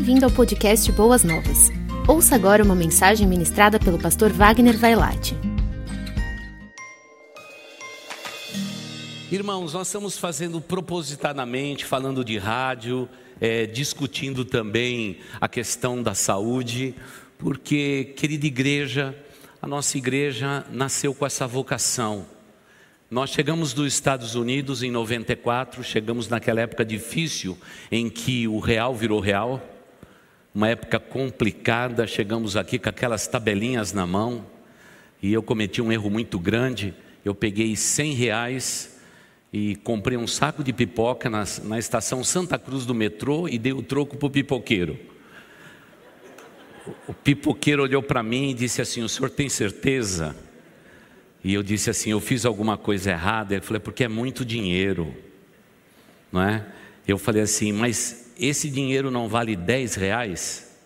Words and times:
Bem-vindo 0.00 0.24
ao 0.24 0.30
podcast 0.30 0.90
Boas 0.92 1.22
Novas. 1.22 1.68
Ouça 2.08 2.34
agora 2.34 2.64
uma 2.64 2.74
mensagem 2.74 3.26
ministrada 3.26 3.78
pelo 3.78 3.98
pastor 3.98 4.32
Wagner 4.32 4.74
Vailate. 4.78 5.36
Irmãos, 9.30 9.74
nós 9.74 9.88
estamos 9.88 10.16
fazendo 10.16 10.58
propositadamente, 10.58 11.84
falando 11.84 12.24
de 12.24 12.38
rádio, 12.38 13.06
é, 13.38 13.66
discutindo 13.66 14.42
também 14.42 15.18
a 15.38 15.46
questão 15.46 16.02
da 16.02 16.14
saúde, 16.14 16.94
porque, 17.36 18.14
querida 18.16 18.46
igreja, 18.46 19.14
a 19.60 19.66
nossa 19.66 19.98
igreja 19.98 20.64
nasceu 20.72 21.12
com 21.12 21.26
essa 21.26 21.46
vocação. 21.46 22.24
Nós 23.10 23.28
chegamos 23.28 23.74
dos 23.74 23.92
Estados 23.92 24.34
Unidos 24.34 24.82
em 24.82 24.90
94, 24.90 25.84
chegamos 25.84 26.26
naquela 26.26 26.62
época 26.62 26.86
difícil 26.86 27.58
em 27.92 28.08
que 28.08 28.48
o 28.48 28.60
real 28.60 28.94
virou 28.94 29.20
real, 29.20 29.60
uma 30.54 30.68
época 30.68 30.98
complicada, 30.98 32.06
chegamos 32.06 32.56
aqui 32.56 32.78
com 32.78 32.88
aquelas 32.88 33.26
tabelinhas 33.26 33.92
na 33.92 34.06
mão, 34.06 34.44
e 35.22 35.32
eu 35.32 35.42
cometi 35.42 35.80
um 35.80 35.92
erro 35.92 36.10
muito 36.10 36.38
grande, 36.38 36.94
eu 37.24 37.34
peguei 37.34 37.76
100 37.76 38.14
reais 38.14 39.00
e 39.52 39.76
comprei 39.76 40.16
um 40.16 40.26
saco 40.26 40.64
de 40.64 40.72
pipoca 40.72 41.28
na, 41.28 41.44
na 41.64 41.78
estação 41.78 42.24
Santa 42.24 42.58
Cruz 42.58 42.86
do 42.86 42.94
metrô 42.94 43.48
e 43.48 43.58
dei 43.58 43.72
o 43.72 43.82
troco 43.82 44.16
para 44.16 44.26
o 44.26 44.30
pipoqueiro. 44.30 44.98
O 47.06 47.12
pipoqueiro 47.12 47.82
olhou 47.82 48.02
para 48.02 48.22
mim 48.22 48.50
e 48.50 48.54
disse 48.54 48.80
assim: 48.80 49.02
O 49.02 49.08
senhor 49.08 49.30
tem 49.30 49.48
certeza? 49.48 50.34
E 51.44 51.52
eu 51.52 51.62
disse 51.62 51.90
assim: 51.90 52.10
Eu 52.10 52.20
fiz 52.20 52.46
alguma 52.46 52.78
coisa 52.78 53.10
errada? 53.10 53.54
Ele 53.54 53.60
falou: 53.60 53.76
é 53.76 53.80
Porque 53.80 54.04
é 54.04 54.08
muito 54.08 54.44
dinheiro, 54.44 55.14
não 56.32 56.42
é? 56.42 56.66
Eu 57.06 57.18
falei 57.18 57.42
assim: 57.42 57.72
Mas 57.72 58.29
esse 58.40 58.70
dinheiro 58.70 59.10
não 59.10 59.28
vale 59.28 59.54
10 59.54 59.94
reais? 59.94 60.76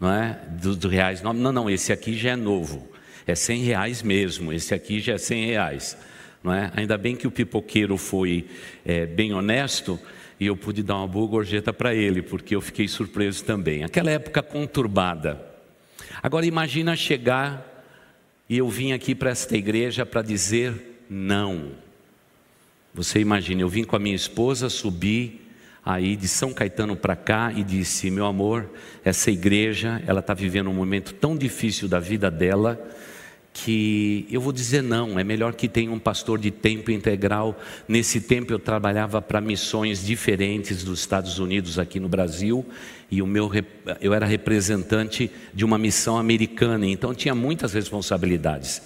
Não 0.00 0.12
é? 0.12 0.40
Dos, 0.60 0.76
dos 0.76 0.90
reais. 0.90 1.22
Não, 1.22 1.32
não, 1.32 1.52
não, 1.52 1.70
esse 1.70 1.92
aqui 1.92 2.16
já 2.16 2.30
é 2.30 2.36
novo. 2.36 2.88
É 3.26 3.34
100 3.34 3.62
reais 3.62 4.02
mesmo. 4.02 4.52
Esse 4.52 4.74
aqui 4.74 5.00
já 5.00 5.14
é 5.14 5.18
100 5.18 5.46
reais. 5.46 5.96
Não 6.42 6.52
é? 6.52 6.72
Ainda 6.74 6.98
bem 6.98 7.14
que 7.14 7.26
o 7.26 7.30
pipoqueiro 7.30 7.96
foi 7.96 8.46
é, 8.84 9.06
bem 9.06 9.32
honesto 9.32 9.98
e 10.40 10.46
eu 10.46 10.56
pude 10.56 10.82
dar 10.82 10.96
uma 10.96 11.06
boa 11.06 11.28
gorjeta 11.28 11.72
para 11.72 11.94
ele, 11.94 12.20
porque 12.20 12.56
eu 12.56 12.60
fiquei 12.60 12.88
surpreso 12.88 13.44
também. 13.44 13.84
Aquela 13.84 14.10
época 14.10 14.42
conturbada. 14.42 15.40
Agora 16.20 16.44
imagina 16.44 16.96
chegar 16.96 17.84
e 18.48 18.58
eu 18.58 18.68
vim 18.68 18.92
aqui 18.92 19.14
para 19.14 19.30
esta 19.30 19.56
igreja 19.56 20.04
para 20.04 20.20
dizer 20.20 21.04
não. 21.08 21.70
Você 22.92 23.20
imagina, 23.20 23.60
eu 23.60 23.68
vim 23.68 23.84
com 23.84 23.94
a 23.94 24.00
minha 24.00 24.16
esposa, 24.16 24.68
subi 24.68 25.41
aí 25.84 26.16
de 26.16 26.28
São 26.28 26.52
Caetano 26.52 26.96
para 26.96 27.16
cá 27.16 27.52
e 27.54 27.62
disse: 27.62 28.10
Meu 28.10 28.26
amor, 28.26 28.70
essa 29.04 29.30
igreja, 29.30 30.02
ela 30.06 30.20
está 30.20 30.34
vivendo 30.34 30.70
um 30.70 30.74
momento 30.74 31.14
tão 31.14 31.36
difícil 31.36 31.88
da 31.88 31.98
vida 31.98 32.30
dela 32.30 32.80
que 33.52 34.26
eu 34.30 34.40
vou 34.40 34.52
dizer 34.52 34.82
não, 34.82 35.18
é 35.18 35.24
melhor 35.24 35.52
que 35.52 35.68
tenha 35.68 35.92
um 35.92 35.98
pastor 35.98 36.38
de 36.38 36.50
tempo 36.50 36.90
integral. 36.90 37.58
Nesse 37.86 38.20
tempo 38.20 38.52
eu 38.52 38.58
trabalhava 38.58 39.20
para 39.20 39.40
missões 39.40 40.04
diferentes 40.04 40.82
dos 40.82 41.00
Estados 41.00 41.38
Unidos 41.38 41.78
aqui 41.78 42.00
no 42.00 42.08
Brasil 42.08 42.64
e 43.10 43.20
o 43.20 43.26
meu 43.26 43.50
eu 44.00 44.14
era 44.14 44.24
representante 44.24 45.30
de 45.52 45.64
uma 45.64 45.76
missão 45.76 46.16
americana, 46.16 46.86
então 46.86 47.14
tinha 47.14 47.34
muitas 47.34 47.74
responsabilidades. 47.74 48.82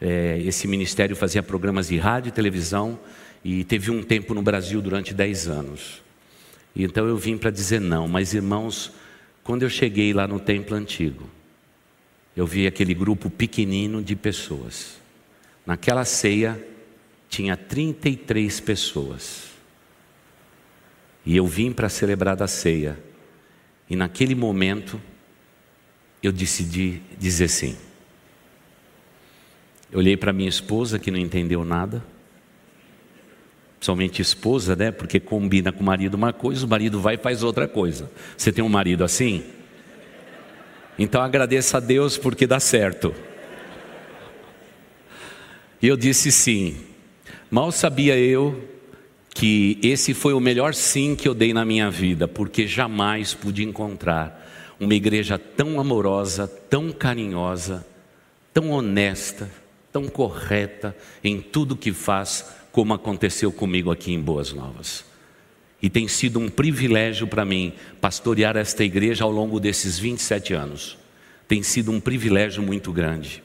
É, 0.00 0.40
esse 0.44 0.66
ministério 0.66 1.14
fazia 1.14 1.42
programas 1.42 1.88
de 1.88 1.98
rádio 1.98 2.30
e 2.30 2.32
televisão 2.32 2.98
e 3.44 3.62
teve 3.64 3.90
um 3.90 4.02
tempo 4.02 4.32
no 4.32 4.40
Brasil 4.40 4.80
durante 4.80 5.12
10 5.12 5.48
anos. 5.48 6.07
Então 6.74 7.06
eu 7.06 7.16
vim 7.16 7.36
para 7.36 7.50
dizer 7.50 7.80
não, 7.80 8.06
mas 8.06 8.34
irmãos, 8.34 8.92
quando 9.42 9.62
eu 9.62 9.70
cheguei 9.70 10.12
lá 10.12 10.26
no 10.26 10.38
templo 10.38 10.76
antigo, 10.76 11.28
eu 12.36 12.46
vi 12.46 12.66
aquele 12.66 12.94
grupo 12.94 13.28
pequenino 13.28 14.02
de 14.02 14.14
pessoas. 14.14 14.98
Naquela 15.66 16.04
ceia 16.04 16.62
tinha 17.28 17.56
33 17.56 18.60
pessoas. 18.60 19.48
E 21.26 21.36
eu 21.36 21.46
vim 21.46 21.72
para 21.72 21.88
celebrar 21.88 22.36
da 22.36 22.46
ceia. 22.46 22.98
E 23.90 23.96
naquele 23.96 24.34
momento 24.34 25.00
eu 26.22 26.32
decidi 26.32 27.02
dizer 27.18 27.48
sim. 27.48 27.76
Eu 29.90 29.98
olhei 29.98 30.16
para 30.16 30.32
minha 30.32 30.48
esposa 30.48 30.98
que 30.98 31.10
não 31.10 31.18
entendeu 31.18 31.64
nada. 31.64 32.04
Somente 33.80 34.20
esposa, 34.20 34.74
né? 34.74 34.90
Porque 34.90 35.20
combina 35.20 35.70
com 35.70 35.80
o 35.80 35.86
marido 35.86 36.14
uma 36.14 36.32
coisa, 36.32 36.66
o 36.66 36.68
marido 36.68 37.00
vai 37.00 37.14
e 37.14 37.18
faz 37.18 37.42
outra 37.42 37.68
coisa. 37.68 38.10
Você 38.36 38.50
tem 38.50 38.64
um 38.64 38.68
marido 38.68 39.04
assim? 39.04 39.44
Então 40.98 41.22
agradeça 41.22 41.76
a 41.76 41.80
Deus 41.80 42.18
porque 42.18 42.46
dá 42.46 42.58
certo. 42.58 43.14
E 45.80 45.86
eu 45.86 45.96
disse 45.96 46.32
sim. 46.32 46.76
Mal 47.50 47.70
sabia 47.70 48.18
eu 48.18 48.68
que 49.32 49.78
esse 49.80 50.12
foi 50.12 50.32
o 50.32 50.40
melhor 50.40 50.74
sim 50.74 51.14
que 51.14 51.28
eu 51.28 51.34
dei 51.34 51.54
na 51.54 51.64
minha 51.64 51.88
vida, 51.88 52.26
porque 52.26 52.66
jamais 52.66 53.32
pude 53.32 53.62
encontrar 53.62 54.44
uma 54.80 54.94
igreja 54.94 55.38
tão 55.38 55.80
amorosa, 55.80 56.48
tão 56.48 56.90
carinhosa, 56.90 57.86
tão 58.52 58.70
honesta, 58.70 59.48
tão 59.92 60.08
correta 60.08 60.96
em 61.22 61.40
tudo 61.40 61.76
que 61.76 61.92
faz, 61.92 62.44
como 62.72 62.94
aconteceu 62.94 63.50
comigo 63.50 63.90
aqui 63.90 64.12
em 64.12 64.20
Boas 64.20 64.52
Novas. 64.52 65.04
E 65.80 65.88
tem 65.88 66.08
sido 66.08 66.38
um 66.38 66.48
privilégio 66.48 67.26
para 67.26 67.44
mim 67.44 67.72
pastorear 68.00 68.56
esta 68.56 68.82
igreja 68.82 69.24
ao 69.24 69.30
longo 69.30 69.60
desses 69.60 69.98
27 69.98 70.54
anos. 70.54 70.98
Tem 71.46 71.62
sido 71.62 71.92
um 71.92 72.00
privilégio 72.00 72.62
muito 72.62 72.92
grande. 72.92 73.42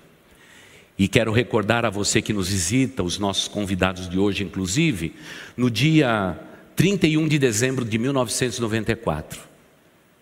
E 0.98 1.08
quero 1.08 1.32
recordar 1.32 1.86
a 1.86 1.90
você 1.90 2.22
que 2.22 2.34
nos 2.34 2.50
visita, 2.50 3.04
os 3.04 3.18
nossos 3.18 3.48
convidados 3.48 4.10
de 4.10 4.20
hoje, 4.20 4.44
inclusive, 4.44 5.14
no 5.58 5.70
dia 5.70 6.38
31 6.76 7.28
de 7.28 7.40
dezembro 7.40 7.86
de 7.86 7.98
1994, 7.98 9.40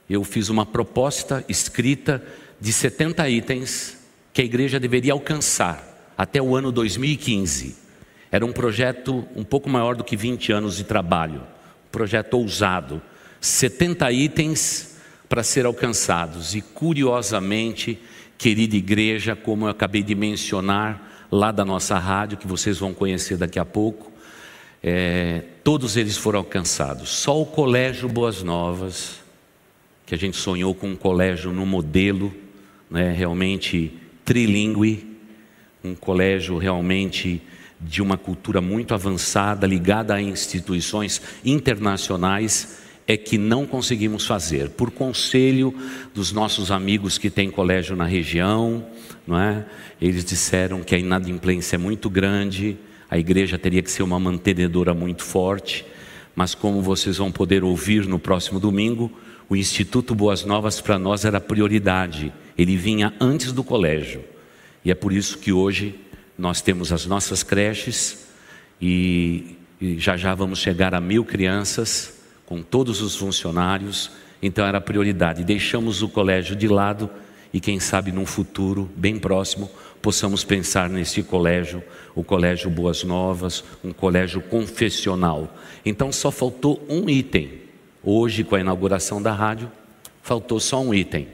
eu 0.09 0.23
fiz 0.23 0.49
uma 0.49 0.65
proposta 0.65 1.43
escrita 1.47 2.23
de 2.59 2.71
70 2.71 3.29
itens 3.29 3.97
que 4.33 4.41
a 4.41 4.45
igreja 4.45 4.79
deveria 4.79 5.13
alcançar 5.13 6.13
até 6.17 6.41
o 6.41 6.55
ano 6.55 6.71
2015. 6.71 7.75
Era 8.31 8.45
um 8.45 8.51
projeto 8.51 9.27
um 9.35 9.43
pouco 9.43 9.69
maior 9.69 9.95
do 9.95 10.03
que 10.03 10.15
20 10.15 10.51
anos 10.51 10.77
de 10.77 10.83
trabalho 10.83 11.41
projeto 11.91 12.35
ousado, 12.35 13.01
70 13.39 14.11
itens 14.11 14.97
para 15.27 15.43
ser 15.43 15.65
alcançados. 15.65 16.55
E 16.55 16.61
curiosamente, 16.61 17.99
querida 18.37 18.75
igreja, 18.75 19.35
como 19.35 19.65
eu 19.65 19.69
acabei 19.69 20.01
de 20.01 20.15
mencionar 20.15 21.27
lá 21.31 21.51
da 21.51 21.65
nossa 21.65 21.97
rádio, 21.99 22.37
que 22.37 22.47
vocês 22.47 22.79
vão 22.79 22.93
conhecer 22.93 23.37
daqui 23.37 23.59
a 23.59 23.65
pouco, 23.65 24.11
é, 24.81 25.43
todos 25.63 25.97
eles 25.97 26.17
foram 26.17 26.39
alcançados. 26.39 27.09
Só 27.09 27.39
o 27.39 27.45
Colégio 27.45 28.09
Boas 28.09 28.41
Novas, 28.41 29.19
que 30.05 30.15
a 30.15 30.17
gente 30.17 30.37
sonhou 30.37 30.73
com 30.73 30.87
um 30.87 30.95
colégio 30.95 31.51
no 31.51 31.65
modelo, 31.65 32.33
né, 32.89 33.13
realmente 33.13 33.93
trilingue, 34.25 35.07
um 35.83 35.95
colégio 35.95 36.57
realmente 36.57 37.41
de 37.81 38.01
uma 38.01 38.17
cultura 38.17 38.61
muito 38.61 38.93
avançada, 38.93 39.65
ligada 39.65 40.13
a 40.13 40.21
instituições 40.21 41.21
internacionais, 41.43 42.79
é 43.07 43.17
que 43.17 43.37
não 43.37 43.65
conseguimos 43.65 44.25
fazer. 44.25 44.69
Por 44.69 44.91
conselho 44.91 45.73
dos 46.13 46.31
nossos 46.31 46.71
amigos 46.71 47.17
que 47.17 47.29
têm 47.29 47.49
colégio 47.49 47.95
na 47.95 48.05
região, 48.05 48.85
não 49.25 49.39
é? 49.39 49.65
eles 49.99 50.23
disseram 50.23 50.81
que 50.81 50.95
a 50.95 50.97
inadimplência 50.97 51.75
é 51.75 51.77
muito 51.77 52.09
grande, 52.09 52.77
a 53.09 53.17
igreja 53.17 53.57
teria 53.57 53.81
que 53.81 53.91
ser 53.91 54.03
uma 54.03 54.19
mantenedora 54.19 54.93
muito 54.93 55.23
forte, 55.23 55.85
mas 56.35 56.55
como 56.55 56.81
vocês 56.81 57.17
vão 57.17 57.31
poder 57.31 57.63
ouvir 57.63 58.07
no 58.07 58.17
próximo 58.17 58.59
domingo, 58.59 59.11
o 59.49 59.55
Instituto 59.55 60.15
Boas 60.15 60.45
Novas 60.45 60.79
para 60.79 60.97
nós 60.97 61.25
era 61.25 61.41
prioridade, 61.41 62.31
ele 62.57 62.77
vinha 62.77 63.13
antes 63.19 63.51
do 63.51 63.63
colégio, 63.63 64.23
e 64.85 64.89
é 64.89 64.95
por 64.95 65.11
isso 65.11 65.37
que 65.37 65.51
hoje 65.51 65.99
nós 66.41 66.59
temos 66.59 66.91
as 66.91 67.05
nossas 67.05 67.43
creches 67.43 68.25
e, 68.81 69.55
e 69.79 69.99
já 69.99 70.17
já 70.17 70.33
vamos 70.33 70.57
chegar 70.57 70.95
a 70.95 70.99
mil 70.99 71.23
crianças 71.23 72.19
com 72.47 72.63
todos 72.63 72.99
os 72.99 73.15
funcionários. 73.15 74.09
Então 74.41 74.65
era 74.65 74.81
prioridade. 74.81 75.43
Deixamos 75.43 76.01
o 76.01 76.09
colégio 76.09 76.55
de 76.55 76.67
lado 76.67 77.07
e 77.53 77.59
quem 77.59 77.79
sabe 77.79 78.11
num 78.11 78.25
futuro 78.25 78.89
bem 78.95 79.19
próximo 79.19 79.69
possamos 80.01 80.43
pensar 80.43 80.89
nesse 80.89 81.21
colégio, 81.21 81.83
o 82.15 82.23
colégio 82.23 82.71
Boas 82.71 83.03
Novas, 83.03 83.63
um 83.83 83.93
colégio 83.93 84.41
confessional. 84.41 85.55
Então 85.85 86.11
só 86.11 86.31
faltou 86.31 86.83
um 86.89 87.07
item. 87.07 87.61
Hoje, 88.03 88.43
com 88.43 88.55
a 88.55 88.59
inauguração 88.59 89.21
da 89.21 89.31
rádio, 89.31 89.71
faltou 90.23 90.59
só 90.59 90.81
um 90.81 90.91
item. 90.91 91.27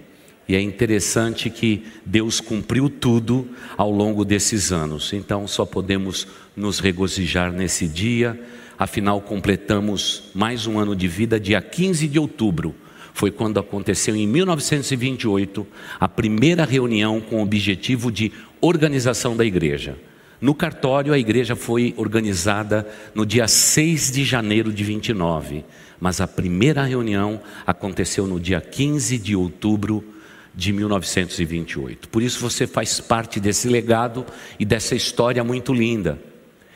E 0.48 0.56
é 0.56 0.62
interessante 0.62 1.50
que 1.50 1.84
Deus 2.06 2.40
cumpriu 2.40 2.90
tudo 2.90 3.50
ao 3.76 3.92
longo 3.92 4.24
desses 4.24 4.72
anos. 4.72 5.12
Então 5.12 5.46
só 5.46 5.66
podemos 5.66 6.26
nos 6.56 6.80
regozijar 6.80 7.52
nesse 7.52 7.86
dia. 7.88 8.40
Afinal, 8.80 9.20
completamos 9.20 10.30
mais 10.34 10.66
um 10.66 10.80
ano 10.80 10.96
de 10.96 11.08
vida, 11.08 11.40
dia 11.40 11.62
15 11.62 12.08
de 12.08 12.20
outubro. 12.20 12.74
foi 13.14 13.32
quando 13.32 13.60
aconteceu 13.60 14.16
em 14.16 14.28
1928 14.28 15.66
a 16.00 16.08
primeira 16.08 16.64
reunião 16.64 17.20
com 17.20 17.38
o 17.38 17.42
objetivo 17.42 18.12
de 18.12 18.32
organização 18.62 19.36
da 19.36 19.44
igreja. 19.44 19.98
No 20.40 20.54
cartório, 20.54 21.14
a 21.14 21.18
igreja 21.18 21.56
foi 21.56 21.96
organizada 21.98 22.88
no 23.16 23.26
dia 23.26 23.48
6 23.48 24.12
de 24.12 24.24
janeiro 24.24 24.72
de 24.72 24.84
29, 24.84 25.66
mas 26.00 26.22
a 26.22 26.28
primeira 26.28 26.84
reunião 26.84 27.42
aconteceu 27.66 28.28
no 28.28 28.40
dia 28.40 28.62
15 28.62 29.18
de 29.18 29.36
outubro 29.36 30.04
de 30.58 30.74
1928. 30.74 32.10
Por 32.10 32.24
isso 32.24 32.42
você 32.42 32.66
faz 32.66 33.00
parte 33.00 33.40
desse 33.40 33.70
legado 33.70 34.26
e 34.60 34.66
dessa 34.66 34.96
história 34.96 35.44
muito 35.44 35.72
linda. 35.72 36.20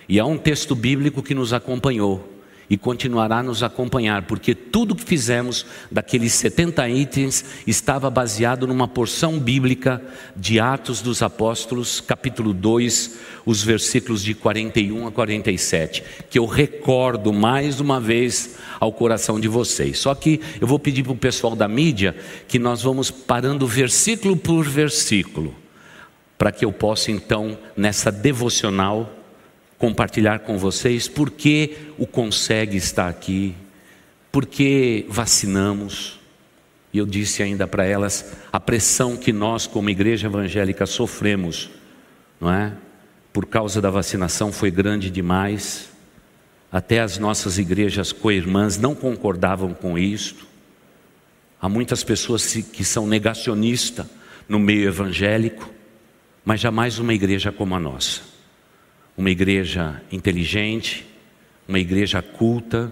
E 0.07 0.19
há 0.19 0.25
um 0.25 0.37
texto 0.37 0.75
bíblico 0.75 1.23
que 1.23 1.33
nos 1.33 1.51
acompanhou 1.51 2.30
e 2.71 2.77
continuará 2.77 3.39
a 3.39 3.43
nos 3.43 3.63
acompanhar, 3.63 4.21
porque 4.21 4.55
tudo 4.55 4.95
que 4.95 5.03
fizemos 5.03 5.65
daqueles 5.91 6.31
70 6.31 6.87
itens 6.87 7.43
estava 7.67 8.09
baseado 8.09 8.65
numa 8.65 8.87
porção 8.87 9.37
bíblica 9.37 10.01
de 10.37 10.57
Atos 10.57 11.01
dos 11.01 11.21
Apóstolos, 11.21 11.99
capítulo 11.99 12.53
2, 12.53 13.17
os 13.45 13.61
versículos 13.61 14.23
de 14.23 14.33
41 14.33 15.05
a 15.05 15.11
47, 15.11 16.01
que 16.29 16.39
eu 16.39 16.45
recordo 16.45 17.33
mais 17.33 17.81
uma 17.81 17.99
vez 17.99 18.55
ao 18.79 18.93
coração 18.93 19.37
de 19.37 19.49
vocês. 19.49 19.99
Só 19.99 20.15
que 20.15 20.39
eu 20.61 20.65
vou 20.65 20.79
pedir 20.79 21.03
para 21.03 21.11
o 21.11 21.17
pessoal 21.17 21.57
da 21.57 21.67
mídia 21.67 22.15
que 22.47 22.57
nós 22.57 22.81
vamos 22.81 23.11
parando 23.11 23.67
versículo 23.67 24.37
por 24.37 24.63
versículo, 24.63 25.53
para 26.37 26.53
que 26.53 26.63
eu 26.63 26.71
possa 26.71 27.11
então, 27.11 27.57
nessa 27.75 28.09
devocional, 28.09 29.20
compartilhar 29.81 30.41
com 30.41 30.59
vocês 30.59 31.07
porque 31.07 31.75
o 31.97 32.05
consegue 32.05 32.77
estar 32.77 33.07
aqui, 33.07 33.55
porque 34.31 35.07
vacinamos. 35.09 36.19
E 36.93 36.99
eu 36.99 37.05
disse 37.07 37.41
ainda 37.41 37.65
para 37.65 37.83
elas 37.83 38.31
a 38.53 38.59
pressão 38.59 39.17
que 39.17 39.33
nós, 39.33 39.65
como 39.65 39.89
igreja 39.89 40.27
evangélica, 40.27 40.85
sofremos, 40.85 41.71
não 42.39 42.53
é? 42.53 42.73
Por 43.33 43.47
causa 43.47 43.81
da 43.81 43.89
vacinação 43.89 44.51
foi 44.51 44.69
grande 44.69 45.09
demais. 45.09 45.89
Até 46.71 46.99
as 46.99 47.17
nossas 47.17 47.57
igrejas 47.57 48.11
co-irmãs 48.11 48.77
não 48.77 48.93
concordavam 48.93 49.73
com 49.73 49.97
isto. 49.97 50.45
Há 51.59 51.67
muitas 51.67 52.03
pessoas 52.03 52.53
que 52.53 52.83
são 52.83 53.07
negacionistas 53.07 54.05
no 54.47 54.59
meio 54.59 54.87
evangélico, 54.87 55.67
mas 56.45 56.59
jamais 56.59 56.99
uma 56.99 57.15
igreja 57.15 57.51
como 57.51 57.73
a 57.73 57.79
nossa 57.79 58.30
uma 59.21 59.29
igreja 59.29 60.01
inteligente, 60.11 61.05
uma 61.67 61.77
igreja 61.77 62.23
culta, 62.23 62.91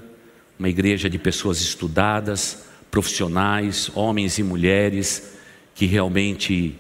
uma 0.60 0.70
igreja 0.70 1.10
de 1.10 1.18
pessoas 1.18 1.60
estudadas, 1.60 2.66
profissionais, 2.92 3.90
homens 3.96 4.38
e 4.38 4.44
mulheres 4.44 5.34
que 5.74 5.88
realmente 5.88 6.76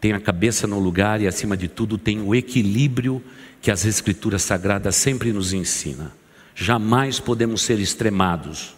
têm 0.00 0.12
a 0.12 0.18
cabeça 0.18 0.66
no 0.66 0.80
lugar 0.80 1.20
e, 1.20 1.28
acima 1.28 1.56
de 1.56 1.68
tudo, 1.68 1.96
têm 1.96 2.20
o 2.20 2.34
equilíbrio 2.34 3.22
que 3.62 3.70
as 3.70 3.84
Escrituras 3.84 4.42
Sagradas 4.42 4.96
sempre 4.96 5.32
nos 5.32 5.52
ensinam. 5.52 6.10
Jamais 6.52 7.20
podemos 7.20 7.62
ser 7.62 7.78
extremados, 7.78 8.74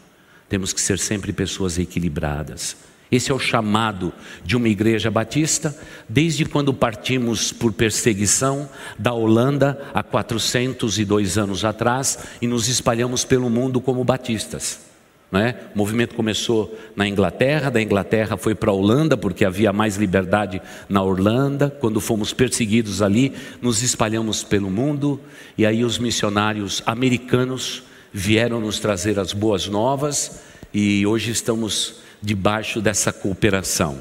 temos 0.47 0.75
que 0.75 0.81
ser 0.83 0.99
sempre 0.99 1.33
pessoas 1.33 1.79
equilibradas. 1.79 2.77
Esse 3.13 3.31
é 3.31 3.35
o 3.35 3.39
chamado 3.39 4.11
de 4.43 4.57
uma 4.57 4.71
igreja 4.71 5.11
batista, 5.11 5.79
desde 6.09 6.47
quando 6.47 6.73
partimos 6.73 7.53
por 7.53 7.71
perseguição 7.71 8.67
da 8.99 9.13
Holanda 9.13 9.79
há 9.93 10.03
402 10.03 11.37
anos 11.37 11.63
atrás 11.63 12.19
e 12.41 12.47
nos 12.47 12.69
espalhamos 12.69 13.23
pelo 13.23 13.51
mundo 13.51 13.83
como 13.83 14.03
batistas. 14.03 14.91
É? 15.35 15.55
O 15.75 15.79
movimento 15.79 16.15
começou 16.15 16.79
na 16.95 17.09
Inglaterra, 17.09 17.71
da 17.71 17.81
Inglaterra 17.81 18.37
foi 18.37 18.55
para 18.55 18.71
a 18.71 18.75
Holanda, 18.75 19.17
porque 19.17 19.47
havia 19.47 19.73
mais 19.73 19.97
liberdade 19.97 20.61
na 20.91 21.03
Holanda. 21.03 21.71
Quando 21.71 22.03
fomos 22.03 22.35
perseguidos 22.35 23.01
ali, 23.01 23.33
nos 23.61 23.83
espalhamos 23.83 24.45
pelo 24.45 24.71
mundo, 24.71 25.19
e 25.57 25.65
aí 25.65 25.85
os 25.85 25.99
missionários 25.99 26.83
americanos 26.85 27.83
vieram 28.13 28.61
nos 28.61 28.79
trazer 28.79 29.19
as 29.19 29.33
boas 29.33 29.67
novas, 29.69 30.43
e 30.73 31.07
hoje 31.07 31.31
estamos 31.31 32.03
debaixo 32.23 32.81
dessa 32.81 33.13
cooperação. 33.13 34.01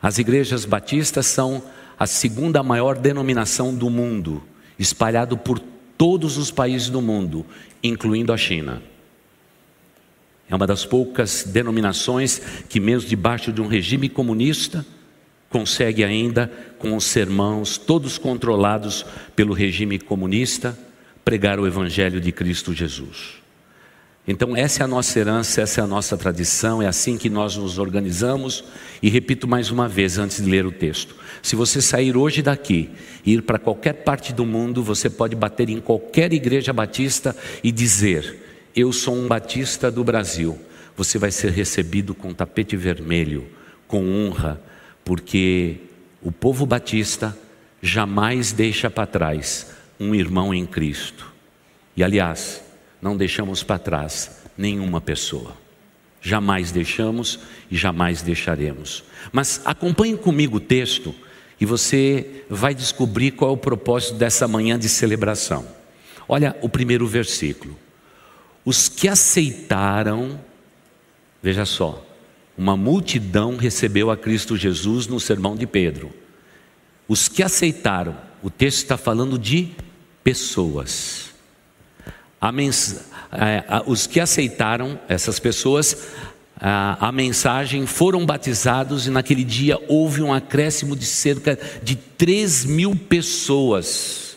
As 0.00 0.18
igrejas 0.18 0.64
batistas 0.64 1.26
são 1.26 1.62
a 1.98 2.06
segunda 2.06 2.62
maior 2.62 2.98
denominação 2.98 3.74
do 3.74 3.88
mundo, 3.88 4.42
espalhado 4.78 5.36
por 5.36 5.58
todos 5.96 6.36
os 6.36 6.50
países 6.50 6.88
do 6.88 7.00
mundo, 7.00 7.46
incluindo 7.82 8.32
a 8.32 8.36
China. 8.36 8.82
É 10.48 10.54
uma 10.54 10.66
das 10.66 10.84
poucas 10.84 11.44
denominações 11.44 12.40
que, 12.68 12.80
mesmo 12.80 13.08
debaixo 13.08 13.52
de 13.52 13.62
um 13.62 13.66
regime 13.66 14.08
comunista, 14.08 14.84
consegue 15.48 16.02
ainda, 16.02 16.52
com 16.78 16.96
os 16.96 17.04
sermãos 17.04 17.78
todos 17.78 18.18
controlados 18.18 19.06
pelo 19.36 19.54
regime 19.54 19.98
comunista, 19.98 20.76
pregar 21.24 21.58
o 21.58 21.66
Evangelho 21.66 22.20
de 22.20 22.32
Cristo 22.32 22.74
Jesus. 22.74 23.43
Então, 24.26 24.56
essa 24.56 24.82
é 24.82 24.84
a 24.84 24.88
nossa 24.88 25.18
herança, 25.18 25.60
essa 25.60 25.82
é 25.82 25.84
a 25.84 25.86
nossa 25.86 26.16
tradição, 26.16 26.80
é 26.80 26.86
assim 26.86 27.18
que 27.18 27.28
nós 27.28 27.56
nos 27.56 27.78
organizamos. 27.78 28.64
E 29.02 29.10
repito 29.10 29.46
mais 29.46 29.70
uma 29.70 29.86
vez 29.86 30.16
antes 30.16 30.42
de 30.42 30.50
ler 30.50 30.64
o 30.64 30.72
texto: 30.72 31.14
se 31.42 31.54
você 31.54 31.82
sair 31.82 32.16
hoje 32.16 32.40
daqui 32.40 32.90
e 33.24 33.34
ir 33.34 33.42
para 33.42 33.58
qualquer 33.58 33.92
parte 33.92 34.32
do 34.32 34.46
mundo, 34.46 34.82
você 34.82 35.10
pode 35.10 35.36
bater 35.36 35.68
em 35.68 35.78
qualquer 35.78 36.32
igreja 36.32 36.72
batista 36.72 37.36
e 37.62 37.70
dizer: 37.70 38.70
Eu 38.74 38.92
sou 38.92 39.14
um 39.14 39.28
batista 39.28 39.90
do 39.90 40.02
Brasil. 40.02 40.58
Você 40.96 41.18
vai 41.18 41.30
ser 41.30 41.50
recebido 41.50 42.14
com 42.14 42.32
tapete 42.32 42.76
vermelho, 42.76 43.46
com 43.86 44.08
honra, 44.08 44.58
porque 45.04 45.76
o 46.22 46.32
povo 46.32 46.64
batista 46.64 47.36
jamais 47.82 48.52
deixa 48.52 48.88
para 48.88 49.06
trás 49.06 49.66
um 50.00 50.14
irmão 50.14 50.54
em 50.54 50.64
Cristo. 50.64 51.30
E 51.94 52.02
aliás, 52.02 52.62
não 53.04 53.18
deixamos 53.18 53.62
para 53.62 53.78
trás 53.78 54.30
nenhuma 54.56 54.98
pessoa. 54.98 55.54
Jamais 56.22 56.72
deixamos 56.72 57.38
e 57.70 57.76
jamais 57.76 58.22
deixaremos. 58.22 59.04
Mas 59.30 59.60
acompanhe 59.66 60.16
comigo 60.16 60.56
o 60.56 60.60
texto 60.60 61.14
e 61.60 61.66
você 61.66 62.46
vai 62.48 62.74
descobrir 62.74 63.32
qual 63.32 63.50
é 63.50 63.52
o 63.52 63.58
propósito 63.58 64.14
dessa 64.14 64.48
manhã 64.48 64.78
de 64.78 64.88
celebração. 64.88 65.66
Olha 66.26 66.56
o 66.62 66.68
primeiro 66.68 67.06
versículo. 67.06 67.78
Os 68.64 68.88
que 68.88 69.06
aceitaram, 69.06 70.40
veja 71.42 71.66
só, 71.66 72.02
uma 72.56 72.74
multidão 72.74 73.58
recebeu 73.58 74.10
a 74.10 74.16
Cristo 74.16 74.56
Jesus 74.56 75.06
no 75.06 75.20
sermão 75.20 75.54
de 75.54 75.66
Pedro. 75.66 76.10
Os 77.06 77.28
que 77.28 77.42
aceitaram, 77.42 78.16
o 78.42 78.48
texto 78.48 78.78
está 78.78 78.96
falando 78.96 79.38
de 79.38 79.72
pessoas 80.22 81.33
a 82.40 82.52
mens... 82.52 83.06
É, 83.32 83.82
os 83.86 84.06
que 84.06 84.20
aceitaram, 84.20 84.98
essas 85.08 85.40
pessoas, 85.40 85.96
a, 86.56 87.10
mensagem 87.10 87.84
foram 87.84 88.24
batizados 88.24 89.06
e 89.06 89.10
naquele 89.10 89.44
dia 89.44 89.78
houve 89.88 90.22
um 90.22 90.32
acréscimo 90.32 90.96
de 90.96 91.04
cerca 91.04 91.58
de 91.82 91.96
3 91.96 92.64
mil 92.64 92.94
pessoas. 92.94 94.36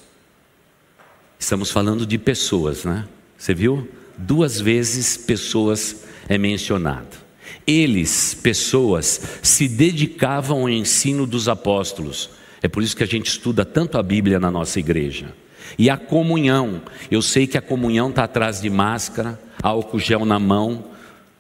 Estamos 1.40 1.70
falando 1.70 2.06
de 2.06 2.18
pessoas, 2.18 2.84
né? 2.84 3.08
Você 3.38 3.54
viu? 3.54 3.88
Duas 4.18 4.60
vezes 4.60 5.16
pessoas 5.16 6.04
é 6.28 6.38
mencionado. 6.38 7.18
Eles, 7.66 8.34
pessoas, 8.34 9.22
se 9.44 9.68
dedicavam 9.68 10.62
ao 10.62 10.70
ensino 10.70 11.28
dos 11.28 11.48
apóstolos. 11.48 12.32
É 12.62 12.68
por 12.68 12.82
isso 12.82 12.98
que 12.98 13.04
a 13.04 13.08
gente 13.08 13.28
estuda 13.28 13.64
tanto 13.64 13.98
a 13.98 14.04
Bíblia 14.04 14.40
na 14.40 14.50
nossa 14.50 14.80
igreja. 14.80 15.34
E 15.78 15.90
a 15.90 15.98
comunhão, 15.98 16.82
eu 17.10 17.22
sei 17.22 17.48
que 17.48 17.58
a 17.58 17.62
comunhão 17.62 18.10
está 18.10 18.24
atrás 18.24 18.62
de 18.62 18.70
máscara, 18.70 19.40
álcool 19.62 20.00
gel 20.00 20.26
na 20.26 20.40
mão, 20.40 20.86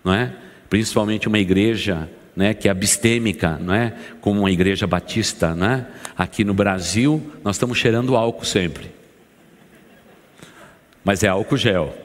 não 0.03 0.13
é? 0.13 0.33
Principalmente 0.69 1.27
uma 1.27 1.39
igreja 1.39 2.09
né, 2.35 2.53
que 2.53 2.67
é 2.67 2.71
abstêmica, 2.71 3.57
não 3.59 3.73
é? 3.73 3.93
Como 4.21 4.41
uma 4.41 4.51
igreja 4.51 4.85
batista, 4.85 5.55
né? 5.55 5.87
Aqui 6.15 6.43
no 6.43 6.53
Brasil, 6.53 7.31
nós 7.43 7.55
estamos 7.55 7.77
cheirando 7.77 8.15
álcool 8.15 8.45
sempre. 8.45 8.91
Mas 11.03 11.23
é 11.23 11.27
álcool 11.27 11.57
gel. 11.57 11.95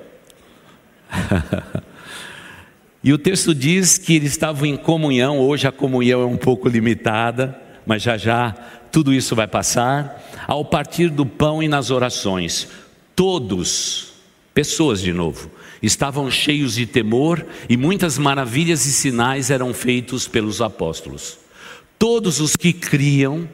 e 3.04 3.12
o 3.12 3.18
texto 3.18 3.54
diz 3.54 3.98
que 3.98 4.16
eles 4.16 4.30
estavam 4.30 4.64
em 4.64 4.76
comunhão, 4.76 5.38
hoje 5.38 5.66
a 5.66 5.72
comunhão 5.72 6.22
é 6.22 6.26
um 6.26 6.38
pouco 6.38 6.68
limitada, 6.68 7.60
mas 7.84 8.02
já 8.02 8.16
já 8.16 8.54
tudo 8.90 9.12
isso 9.12 9.34
vai 9.34 9.46
passar. 9.46 10.18
Ao 10.46 10.64
partir 10.64 11.08
do 11.08 11.24
pão 11.24 11.62
e 11.62 11.68
nas 11.68 11.90
orações, 11.90 12.68
todos, 13.14 14.12
pessoas 14.54 15.00
de 15.00 15.12
novo, 15.12 15.50
estavam 15.82 16.30
cheios 16.30 16.74
de 16.74 16.86
temor 16.86 17.44
e 17.68 17.76
muitas 17.76 18.18
maravilhas 18.18 18.86
e 18.86 18.92
sinais 18.92 19.50
eram 19.50 19.74
feitos 19.74 20.28
pelos 20.28 20.60
apóstolos. 20.60 21.38
Todos 21.98 22.40
os 22.40 22.56
que 22.56 22.72
criam, 22.72 23.48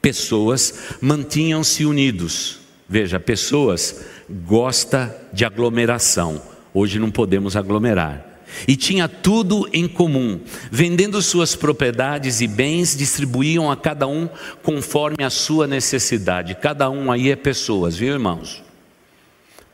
pessoas, 0.00 0.96
mantinham-se 1.00 1.84
unidos. 1.84 2.58
Veja, 2.88 3.20
pessoas 3.20 4.04
gosta 4.46 5.16
de 5.32 5.44
aglomeração. 5.44 6.42
Hoje 6.72 6.98
não 6.98 7.10
podemos 7.10 7.56
aglomerar. 7.56 8.29
E 8.66 8.76
tinha 8.76 9.08
tudo 9.08 9.68
em 9.72 9.86
comum. 9.88 10.40
Vendendo 10.70 11.20
suas 11.22 11.54
propriedades 11.54 12.40
e 12.40 12.46
bens, 12.46 12.96
distribuíam 12.96 13.70
a 13.70 13.76
cada 13.76 14.06
um 14.06 14.28
conforme 14.62 15.24
a 15.24 15.30
sua 15.30 15.66
necessidade. 15.66 16.54
Cada 16.54 16.90
um 16.90 17.10
aí 17.10 17.30
é 17.30 17.36
pessoas, 17.36 17.96
viu, 17.96 18.12
irmãos? 18.12 18.62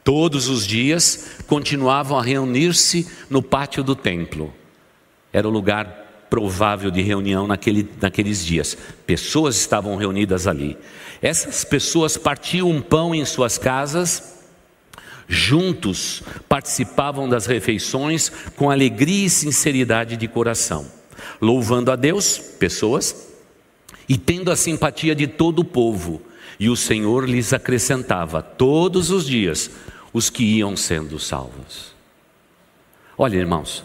Todos 0.04 0.48
os 0.48 0.66
dias 0.66 1.30
continuavam 1.46 2.18
a 2.18 2.22
reunir-se 2.22 3.08
no 3.28 3.42
pátio 3.42 3.82
do 3.82 3.96
templo. 3.96 4.54
Era 5.32 5.48
o 5.48 5.50
lugar 5.50 6.26
provável 6.30 6.90
de 6.90 7.02
reunião 7.02 7.46
naquele, 7.46 7.88
naqueles 8.00 8.44
dias. 8.44 8.76
Pessoas 9.06 9.56
estavam 9.56 9.96
reunidas 9.96 10.46
ali. 10.46 10.76
Essas 11.20 11.64
pessoas 11.64 12.16
partiam 12.16 12.70
um 12.70 12.80
pão 12.80 13.14
em 13.14 13.24
suas 13.24 13.58
casas 13.58 14.35
juntos 15.28 16.22
participavam 16.48 17.28
das 17.28 17.46
refeições 17.46 18.30
com 18.56 18.70
alegria 18.70 19.26
e 19.26 19.30
sinceridade 19.30 20.16
de 20.16 20.28
coração, 20.28 20.86
louvando 21.40 21.90
a 21.90 21.96
Deus, 21.96 22.38
pessoas, 22.38 23.28
e 24.08 24.16
tendo 24.16 24.50
a 24.50 24.56
simpatia 24.56 25.14
de 25.14 25.26
todo 25.26 25.60
o 25.60 25.64
povo. 25.64 26.22
E 26.58 26.68
o 26.68 26.76
Senhor 26.76 27.28
lhes 27.28 27.52
acrescentava 27.52 28.40
todos 28.40 29.10
os 29.10 29.26
dias 29.26 29.70
os 30.12 30.30
que 30.30 30.44
iam 30.44 30.76
sendo 30.76 31.18
salvos. 31.18 31.94
Olha, 33.18 33.36
irmãos, 33.36 33.84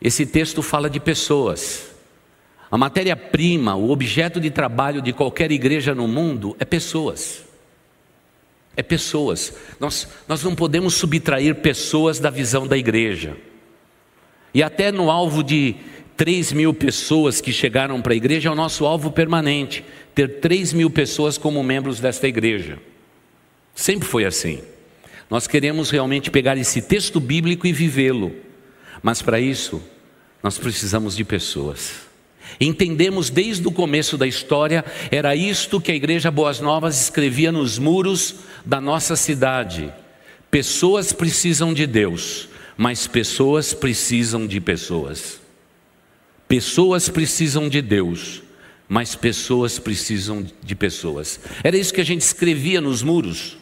esse 0.00 0.26
texto 0.26 0.62
fala 0.62 0.90
de 0.90 1.00
pessoas. 1.00 1.90
A 2.70 2.76
matéria-prima, 2.76 3.76
o 3.76 3.90
objeto 3.90 4.40
de 4.40 4.50
trabalho 4.50 5.00
de 5.00 5.12
qualquer 5.12 5.50
igreja 5.52 5.94
no 5.94 6.08
mundo 6.08 6.56
é 6.58 6.64
pessoas 6.64 7.45
é 8.76 8.82
pessoas. 8.82 9.54
Nós, 9.80 10.06
nós 10.28 10.42
não 10.42 10.54
podemos 10.54 10.94
subtrair 10.94 11.54
pessoas 11.56 12.18
da 12.18 12.30
visão 12.30 12.66
da 12.66 12.76
igreja. 12.76 13.36
E 14.52 14.62
até 14.62 14.92
no 14.92 15.10
alvo 15.10 15.42
de 15.42 15.76
3 16.16 16.52
mil 16.52 16.72
pessoas 16.72 17.40
que 17.40 17.52
chegaram 17.52 18.00
para 18.00 18.12
a 18.12 18.16
igreja, 18.16 18.48
é 18.48 18.52
o 18.52 18.54
nosso 18.54 18.84
alvo 18.86 19.10
permanente, 19.10 19.84
ter 20.14 20.40
3 20.40 20.72
mil 20.72 20.90
pessoas 20.90 21.36
como 21.36 21.62
membros 21.62 22.00
desta 22.00 22.28
igreja. 22.28 22.78
Sempre 23.74 24.08
foi 24.08 24.24
assim. 24.24 24.60
Nós 25.28 25.46
queremos 25.46 25.90
realmente 25.90 26.30
pegar 26.30 26.56
esse 26.56 26.80
texto 26.80 27.18
bíblico 27.18 27.66
e 27.66 27.72
vivê-lo, 27.72 28.32
mas 29.02 29.20
para 29.20 29.40
isso, 29.40 29.82
nós 30.42 30.56
precisamos 30.56 31.16
de 31.16 31.24
pessoas. 31.24 32.05
Entendemos 32.60 33.30
desde 33.30 33.66
o 33.66 33.72
começo 33.72 34.16
da 34.16 34.26
história, 34.26 34.84
era 35.10 35.36
isto 35.36 35.80
que 35.80 35.92
a 35.92 35.94
Igreja 35.94 36.30
Boas 36.30 36.60
Novas 36.60 37.00
escrevia 37.00 37.52
nos 37.52 37.78
muros 37.78 38.36
da 38.64 38.80
nossa 38.80 39.16
cidade. 39.16 39.92
Pessoas 40.50 41.12
precisam 41.12 41.74
de 41.74 41.86
Deus, 41.86 42.48
mas 42.76 43.06
pessoas 43.06 43.74
precisam 43.74 44.46
de 44.46 44.60
pessoas. 44.60 45.40
Pessoas 46.48 47.08
precisam 47.08 47.68
de 47.68 47.82
Deus, 47.82 48.42
mas 48.88 49.14
pessoas 49.14 49.78
precisam 49.78 50.46
de 50.62 50.74
pessoas. 50.74 51.40
Era 51.64 51.76
isso 51.76 51.92
que 51.92 52.00
a 52.00 52.04
gente 52.04 52.22
escrevia 52.22 52.80
nos 52.80 53.02
muros 53.02 53.58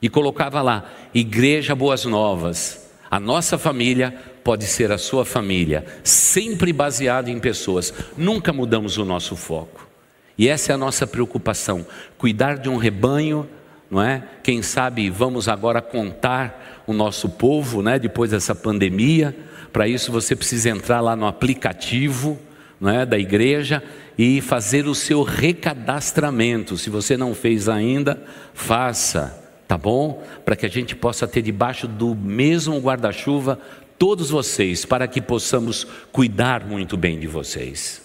e 0.00 0.08
colocava 0.08 0.62
lá: 0.62 0.90
Igreja 1.12 1.74
Boas 1.74 2.04
Novas. 2.04 2.80
A 3.10 3.20
nossa 3.20 3.58
família 3.58 4.18
pode 4.42 4.66
ser 4.66 4.90
a 4.92 4.98
sua 4.98 5.24
família, 5.24 5.84
sempre 6.02 6.72
baseado 6.72 7.28
em 7.28 7.38
pessoas. 7.38 7.92
Nunca 8.16 8.52
mudamos 8.52 8.98
o 8.98 9.04
nosso 9.04 9.36
foco. 9.36 9.88
E 10.36 10.48
essa 10.48 10.72
é 10.72 10.74
a 10.74 10.78
nossa 10.78 11.06
preocupação: 11.06 11.86
cuidar 12.18 12.58
de 12.58 12.68
um 12.68 12.76
rebanho, 12.76 13.48
não 13.90 14.02
é? 14.02 14.22
Quem 14.42 14.62
sabe 14.62 15.08
vamos 15.10 15.48
agora 15.48 15.80
contar 15.80 16.82
o 16.86 16.92
nosso 16.92 17.28
povo, 17.28 17.82
né? 17.82 17.98
Depois 17.98 18.30
dessa 18.30 18.54
pandemia. 18.54 19.36
Para 19.72 19.88
isso 19.88 20.12
você 20.12 20.36
precisa 20.36 20.68
entrar 20.68 21.00
lá 21.00 21.16
no 21.16 21.26
aplicativo, 21.26 22.38
não 22.80 22.90
é? 22.90 23.06
Da 23.06 23.18
igreja 23.18 23.82
e 24.18 24.40
fazer 24.40 24.86
o 24.86 24.94
seu 24.94 25.22
recadastramento. 25.22 26.76
Se 26.76 26.90
você 26.90 27.16
não 27.16 27.34
fez 27.34 27.68
ainda, 27.68 28.22
faça 28.52 29.42
tá 29.72 29.78
bom? 29.78 30.22
Para 30.44 30.54
que 30.54 30.66
a 30.66 30.68
gente 30.68 30.94
possa 30.94 31.26
ter 31.26 31.40
debaixo 31.40 31.88
do 31.88 32.14
mesmo 32.14 32.78
guarda-chuva 32.78 33.58
todos 34.02 34.30
vocês, 34.30 34.84
para 34.84 35.06
que 35.06 35.20
possamos 35.20 35.86
cuidar 36.10 36.66
muito 36.66 36.96
bem 36.96 37.20
de 37.20 37.28
vocês. 37.28 38.02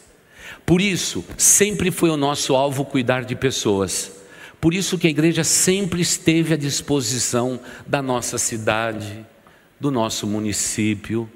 Por 0.64 0.80
isso, 0.80 1.26
sempre 1.36 1.90
foi 1.90 2.12
o 2.12 2.16
nosso 2.16 2.56
alvo 2.56 2.86
cuidar 2.86 3.26
de 3.26 3.36
pessoas. 3.36 4.12
Por 4.62 4.76
isso 4.76 4.96
que 5.00 5.08
a 5.08 5.10
igreja 5.10 5.44
sempre 5.44 6.00
esteve 6.00 6.54
à 6.54 6.56
disposição 6.56 7.60
da 7.88 8.00
nossa 8.00 8.38
cidade, 8.38 9.26
do 9.80 9.90
nosso 9.90 10.28
município, 10.28 11.28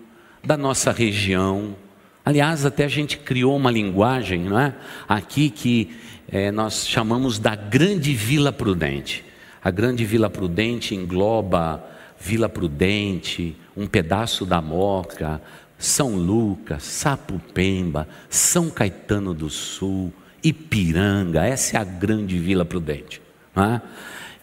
da 0.44 0.56
nossa 0.56 0.92
região. 0.92 1.76
Aliás, 2.24 2.64
até 2.64 2.86
a 2.86 2.88
gente 2.88 3.18
criou 3.18 3.58
uma 3.58 3.72
linguagem, 3.72 4.42
não 4.42 4.60
é? 4.60 4.76
Aqui 5.10 5.50
que 5.50 5.90
é, 6.32 6.52
nós 6.52 6.88
chamamos 6.88 7.40
da 7.40 7.56
Grande 7.56 8.14
Vila 8.14 8.54
Prudente. 8.54 9.26
A 9.64 9.72
Grande 9.72 10.06
Vila 10.06 10.30
Prudente 10.30 10.94
engloba 10.94 11.84
Vila 12.24 12.48
Prudente, 12.48 13.58
um 13.76 13.88
pedaço 13.88 14.46
da 14.46 14.62
Moca, 14.62 15.42
São 15.78 16.16
Lucas, 16.16 16.84
Sapupemba, 16.84 18.08
São 18.30 18.70
Caetano 18.70 19.34
do 19.34 19.50
Sul, 19.50 20.14
Ipiranga, 20.44 21.44
essa 21.44 21.78
é 21.78 21.80
a 21.80 21.84
grande 21.84 22.38
Vila 22.38 22.64
Prudente. 22.64 23.20
É? 23.56 23.82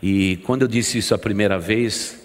E 0.02 0.36
quando 0.38 0.62
eu 0.62 0.68
disse 0.68 0.98
isso 0.98 1.14
a 1.14 1.18
primeira 1.18 1.56
vez, 1.56 2.20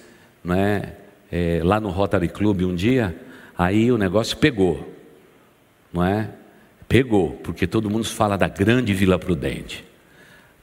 é, 0.50 0.90
é, 1.32 1.62
lá 1.64 1.80
no 1.80 1.90
Rotary 1.90 2.30
Club 2.30 2.62
um 2.62 2.74
dia, 2.74 3.16
aí 3.56 3.92
o 3.92 3.98
negócio 3.98 4.36
pegou, 4.38 4.92
não 5.94 6.04
é? 6.04 6.30
Pegou, 6.88 7.32
porque 7.44 7.68
todo 7.68 7.90
mundo 7.90 8.06
fala 8.06 8.38
da 8.38 8.48
grande 8.48 8.94
Vila 8.94 9.20
Prudente. 9.20 9.86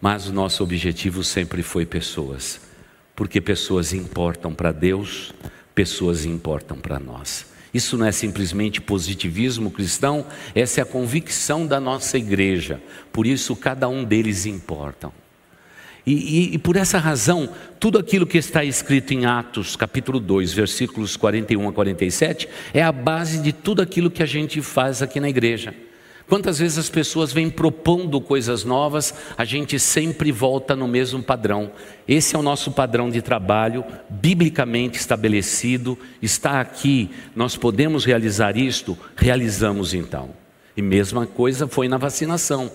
Mas 0.01 0.29
o 0.29 0.33
nosso 0.33 0.65
objetivo 0.65 1.23
sempre 1.23 1.63
foi 1.63 1.87
pessoas, 1.87 2.61
porque 3.21 3.39
pessoas 3.39 3.93
importam 3.93 4.55
para 4.55 4.73
Deus, 4.73 5.35
pessoas 5.75 6.25
importam 6.25 6.79
para 6.79 6.99
nós. 6.99 7.45
Isso 7.73 7.99
não 7.99 8.07
é 8.07 8.13
simplesmente 8.13 8.81
positivismo 8.81 9.71
cristão, 9.71 10.25
essa 10.55 10.81
é 10.81 10.83
a 10.83 10.87
convicção 10.87 11.67
da 11.67 11.79
nossa 11.79 12.17
igreja. 12.17 12.81
Por 13.13 13.27
isso, 13.27 13.55
cada 13.55 13.87
um 13.91 14.05
deles 14.05 14.47
importam. 14.47 15.13
E, 16.07 16.15
e, 16.15 16.55
e, 16.55 16.59
por 16.59 16.77
essa 16.77 16.97
razão, 16.97 17.51
tudo 17.79 17.99
aquilo 17.99 18.27
que 18.27 18.39
está 18.39 18.65
escrito 18.65 19.13
em 19.13 19.27
Atos, 19.27 19.77
capítulo 19.77 20.19
2, 20.19 20.55
versículos 20.55 21.15
41 21.15 21.69
a 21.69 21.73
47, 21.75 22.49
é 22.73 22.83
a 22.83 22.91
base 22.91 23.43
de 23.43 23.53
tudo 23.53 23.83
aquilo 23.83 24.11
que 24.11 24.23
a 24.23 24.27
gente 24.27 24.63
faz 24.63 25.03
aqui 25.03 25.21
na 25.21 25.29
igreja. 25.29 25.75
Quantas 26.31 26.61
vezes 26.61 26.79
as 26.79 26.89
pessoas 26.89 27.33
vêm 27.33 27.51
propondo 27.51 28.21
coisas 28.21 28.63
novas, 28.63 29.13
a 29.37 29.45
gente 29.45 29.81
sempre 29.81 30.31
volta 30.31 30.77
no 30.77 30.87
mesmo 30.87 31.21
padrão. 31.21 31.73
Esse 32.07 32.37
é 32.37 32.39
o 32.39 32.43
nosso 32.43 32.71
padrão 32.71 33.11
de 33.11 33.21
trabalho, 33.21 33.85
biblicamente 34.09 34.97
estabelecido, 34.97 35.99
está 36.23 36.61
aqui, 36.61 37.11
nós 37.35 37.57
podemos 37.57 38.05
realizar 38.05 38.57
isto, 38.57 38.97
realizamos 39.17 39.93
então. 39.93 40.31
E 40.77 40.81
mesma 40.81 41.27
coisa 41.27 41.67
foi 41.67 41.89
na 41.89 41.99
vacinação. 41.99 42.71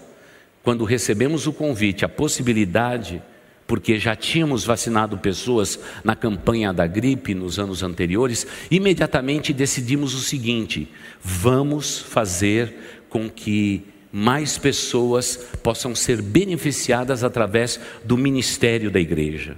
Quando 0.62 0.84
recebemos 0.84 1.48
o 1.48 1.54
convite, 1.54 2.04
a 2.04 2.10
possibilidade, 2.10 3.24
porque 3.66 3.98
já 3.98 4.18
tínhamos 4.18 4.66
vacinado 4.66 5.18
pessoas 5.18 5.80
na 6.04 6.14
campanha 6.14 6.74
da 6.74 6.86
gripe 6.86 7.34
nos 7.34 7.58
anos 7.58 7.84
anteriores, 7.84 8.46
imediatamente 8.70 9.54
decidimos 9.54 10.14
o 10.14 10.20
seguinte: 10.20 10.92
vamos 11.24 12.00
fazer 12.00 13.05
com 13.10 13.30
que 13.30 13.86
mais 14.12 14.58
pessoas 14.58 15.36
possam 15.62 15.94
ser 15.94 16.22
beneficiadas 16.22 17.24
através 17.24 17.80
do 18.04 18.18
ministério 18.18 18.90
da 18.90 19.00
igreja. 19.00 19.58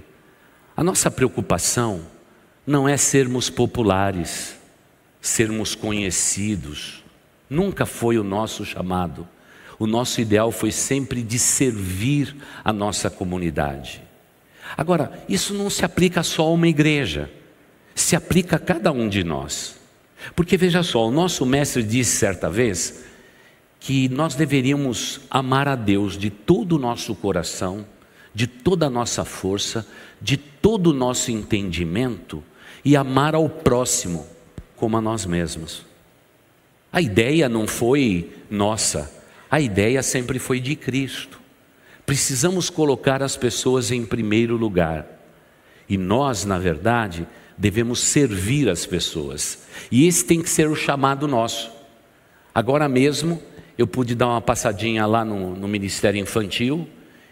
A 0.76 0.82
nossa 0.82 1.10
preocupação 1.10 2.02
não 2.66 2.88
é 2.88 2.96
sermos 2.96 3.48
populares, 3.48 4.56
sermos 5.20 5.74
conhecidos. 5.74 7.04
Nunca 7.48 7.86
foi 7.86 8.18
o 8.18 8.24
nosso 8.24 8.64
chamado. 8.64 9.26
O 9.78 9.86
nosso 9.86 10.20
ideal 10.20 10.50
foi 10.50 10.72
sempre 10.72 11.22
de 11.22 11.38
servir 11.38 12.34
a 12.64 12.72
nossa 12.72 13.08
comunidade. 13.08 14.02
Agora, 14.76 15.24
isso 15.28 15.54
não 15.54 15.70
se 15.70 15.84
aplica 15.84 16.22
só 16.22 16.42
a 16.42 16.52
uma 16.52 16.66
igreja, 16.66 17.30
se 17.94 18.16
aplica 18.16 18.56
a 18.56 18.58
cada 18.58 18.90
um 18.90 19.08
de 19.08 19.22
nós. 19.22 19.76
Porque 20.34 20.56
veja 20.56 20.82
só, 20.82 21.06
o 21.06 21.12
nosso 21.12 21.46
mestre 21.46 21.82
disse 21.82 22.16
certa 22.16 22.50
vez 22.50 23.04
que 23.80 24.08
nós 24.08 24.34
deveríamos 24.34 25.20
amar 25.30 25.68
a 25.68 25.76
Deus 25.76 26.16
de 26.16 26.30
todo 26.30 26.76
o 26.76 26.78
nosso 26.78 27.14
coração, 27.14 27.86
de 28.34 28.46
toda 28.46 28.86
a 28.86 28.90
nossa 28.90 29.24
força, 29.24 29.86
de 30.20 30.36
todo 30.36 30.88
o 30.88 30.92
nosso 30.92 31.30
entendimento 31.30 32.42
e 32.84 32.96
amar 32.96 33.34
ao 33.34 33.48
próximo 33.48 34.26
como 34.76 34.96
a 34.96 35.00
nós 35.00 35.26
mesmos. 35.26 35.84
A 36.92 37.00
ideia 37.00 37.48
não 37.48 37.66
foi 37.66 38.32
nossa, 38.50 39.12
a 39.50 39.60
ideia 39.60 40.02
sempre 40.02 40.38
foi 40.38 40.60
de 40.60 40.74
Cristo. 40.74 41.40
Precisamos 42.06 42.70
colocar 42.70 43.22
as 43.22 43.36
pessoas 43.36 43.90
em 43.90 44.04
primeiro 44.04 44.56
lugar. 44.56 45.06
E 45.88 45.98
nós, 45.98 46.44
na 46.44 46.58
verdade, 46.58 47.26
devemos 47.56 48.00
servir 48.00 48.68
as 48.68 48.86
pessoas. 48.86 49.64
E 49.90 50.06
esse 50.06 50.24
tem 50.24 50.40
que 50.40 50.48
ser 50.48 50.68
o 50.68 50.76
chamado 50.76 51.28
nosso. 51.28 51.70
Agora 52.54 52.88
mesmo, 52.88 53.42
eu 53.78 53.86
pude 53.86 54.16
dar 54.16 54.26
uma 54.26 54.40
passadinha 54.40 55.06
lá 55.06 55.24
no, 55.24 55.54
no 55.54 55.68
Ministério 55.68 56.20
Infantil 56.20 56.88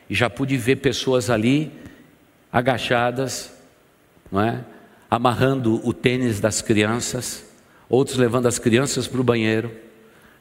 e 0.08 0.14
já 0.14 0.30
pude 0.30 0.56
ver 0.56 0.76
pessoas 0.76 1.28
ali 1.28 1.72
agachadas, 2.52 3.52
não 4.30 4.40
é? 4.40 4.64
amarrando 5.10 5.86
o 5.86 5.92
tênis 5.92 6.38
das 6.38 6.62
crianças, 6.62 7.44
outros 7.88 8.16
levando 8.16 8.46
as 8.46 8.58
crianças 8.58 9.08
para 9.08 9.20
o 9.20 9.24
banheiro. 9.24 9.72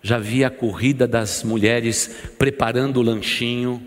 Já 0.02 0.20
vi 0.20 0.44
a 0.44 0.50
corrida 0.52 1.08
das 1.08 1.44
mulheres 1.44 2.16
preparando 2.38 2.98
o 2.98 3.04
lanchinho, 3.04 3.82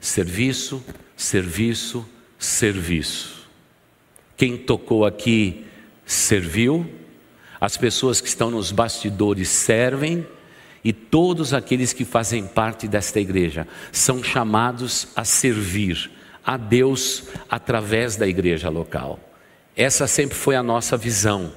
serviço, 0.00 0.84
serviço, 1.16 2.04
serviço. 2.36 3.48
Quem 4.36 4.56
tocou 4.56 5.04
aqui 5.04 5.64
serviu, 6.04 6.90
as 7.60 7.76
pessoas 7.76 8.20
que 8.20 8.26
estão 8.26 8.50
nos 8.50 8.72
bastidores 8.72 9.48
servem, 9.48 10.26
e 10.82 10.92
todos 10.92 11.52
aqueles 11.52 11.92
que 11.92 12.04
fazem 12.04 12.46
parte 12.46 12.88
desta 12.88 13.20
igreja 13.20 13.66
são 13.92 14.22
chamados 14.22 15.08
a 15.14 15.24
servir 15.24 16.10
a 16.44 16.56
Deus 16.56 17.24
através 17.48 18.16
da 18.16 18.26
igreja 18.26 18.68
local. 18.68 19.20
Essa 19.76 20.06
sempre 20.06 20.36
foi 20.36 20.56
a 20.56 20.62
nossa 20.62 20.96
visão, 20.96 21.52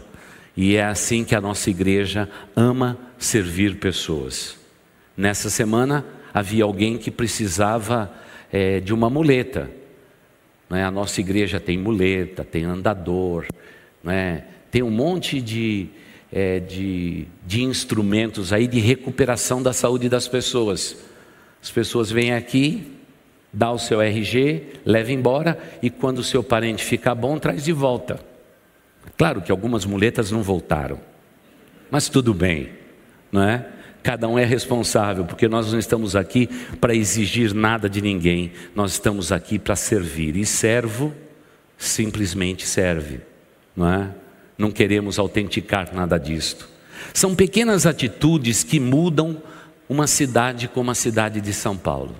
e 0.55 0.75
é 0.75 0.83
assim 0.83 1.23
que 1.23 1.35
a 1.35 1.41
nossa 1.41 1.69
igreja 1.69 2.29
ama 2.55 2.97
servir 3.17 3.79
pessoas. 3.79 4.57
Nessa 5.15 5.49
semana 5.49 6.05
havia 6.33 6.63
alguém 6.63 6.97
que 6.97 7.09
precisava 7.09 8.13
é, 8.51 8.79
de 8.79 8.93
uma 8.93 9.09
muleta. 9.09 9.69
Né? 10.69 10.83
A 10.83 10.91
nossa 10.91 11.21
igreja 11.21 11.59
tem 11.59 11.77
muleta, 11.77 12.43
tem 12.43 12.65
andador, 12.65 13.45
né? 14.03 14.43
tem 14.69 14.83
um 14.83 14.91
monte 14.91 15.41
de, 15.41 15.87
é, 16.33 16.59
de, 16.59 17.27
de 17.45 17.61
instrumentos 17.61 18.51
aí 18.51 18.67
de 18.67 18.79
recuperação 18.79 19.61
da 19.61 19.71
saúde 19.71 20.09
das 20.09 20.27
pessoas. 20.27 20.97
As 21.61 21.69
pessoas 21.69 22.09
vêm 22.09 22.33
aqui, 22.33 22.91
dá 23.53 23.71
o 23.71 23.77
seu 23.77 24.01
RG, 24.01 24.79
leva 24.83 25.11
embora 25.11 25.59
e 25.81 25.91
quando 25.91 26.17
o 26.17 26.23
seu 26.23 26.43
parente 26.43 26.83
ficar 26.83 27.13
bom, 27.13 27.37
traz 27.37 27.63
de 27.63 27.71
volta. 27.71 28.19
Claro 29.15 29.43
que 29.43 29.51
algumas 29.51 29.85
muletas 29.85 30.31
não 30.31 30.41
voltaram, 30.41 30.99
mas 31.91 32.09
tudo 32.09 32.33
bem, 32.33 32.69
não 33.31 33.43
é? 33.43 33.67
Cada 34.01 34.27
um 34.27 34.37
é 34.37 34.43
responsável, 34.43 35.23
porque 35.23 35.47
nós 35.47 35.71
não 35.71 35.79
estamos 35.79 36.15
aqui 36.15 36.47
para 36.81 36.95
exigir 36.95 37.53
nada 37.53 37.87
de 37.87 38.01
ninguém, 38.01 38.51
nós 38.75 38.93
estamos 38.93 39.31
aqui 39.31 39.59
para 39.59 39.75
servir. 39.75 40.35
E 40.35 40.45
servo 40.45 41.13
simplesmente 41.77 42.65
serve, 42.65 43.21
não 43.75 43.87
é? 43.87 44.22
Não 44.63 44.71
queremos 44.71 45.19
autenticar 45.19 45.93
nada 45.93 46.17
disto. 46.17 46.69
São 47.13 47.35
pequenas 47.35 47.85
atitudes 47.85 48.63
que 48.63 48.79
mudam 48.79 49.43
uma 49.89 50.07
cidade 50.07 50.69
como 50.69 50.89
a 50.89 50.95
cidade 50.95 51.41
de 51.41 51.51
São 51.51 51.75
Paulo. 51.75 52.15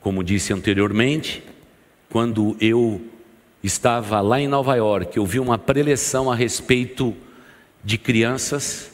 Como 0.00 0.24
disse 0.24 0.54
anteriormente, 0.54 1.42
quando 2.08 2.56
eu 2.58 3.02
estava 3.62 4.22
lá 4.22 4.40
em 4.40 4.48
Nova 4.48 4.76
York, 4.76 5.14
eu 5.18 5.26
vi 5.26 5.38
uma 5.38 5.58
preleção 5.58 6.32
a 6.32 6.34
respeito 6.34 7.14
de 7.84 7.98
crianças 7.98 8.90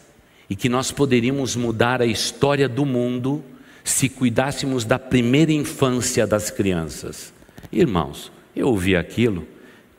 e 0.50 0.56
que 0.56 0.68
nós 0.68 0.90
poderíamos 0.90 1.54
mudar 1.54 2.02
a 2.02 2.06
história 2.06 2.68
do 2.68 2.84
mundo 2.84 3.44
se 3.84 4.08
cuidássemos 4.08 4.84
da 4.84 4.98
primeira 4.98 5.52
infância 5.52 6.26
das 6.26 6.50
crianças. 6.50 7.32
Irmãos, 7.70 8.32
eu 8.56 8.66
ouvi 8.66 8.96
aquilo 8.96 9.46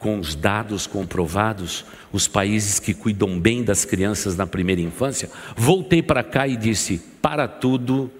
com 0.03 0.19
os 0.19 0.35
dados 0.35 0.85
comprovados, 0.85 1.85
os 2.11 2.27
países 2.27 2.77
que 2.77 2.93
cuidam 2.93 3.39
bem 3.39 3.63
das 3.63 3.85
crianças 3.85 4.35
na 4.35 4.45
primeira 4.45 4.81
infância. 4.81 5.31
Voltei 5.55 6.03
para 6.03 6.21
cá 6.21 6.45
e 6.45 6.57
disse: 6.57 7.01
para 7.21 7.47
tudo 7.47 8.11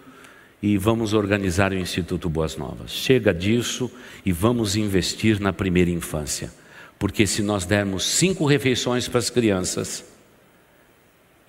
e 0.61 0.77
vamos 0.77 1.13
organizar 1.13 1.73
o 1.73 1.77
Instituto 1.77 2.29
Boas 2.29 2.55
Novas. 2.55 2.89
Chega 2.89 3.34
disso 3.34 3.91
e 4.25 4.31
vamos 4.31 4.77
investir 4.77 5.41
na 5.41 5.51
primeira 5.51 5.91
infância. 5.91 6.49
Porque 6.97 7.27
se 7.27 7.43
nós 7.43 7.65
dermos 7.65 8.05
cinco 8.05 8.45
refeições 8.45 9.10
para 9.10 9.19
as 9.19 9.29
crianças, 9.29 10.05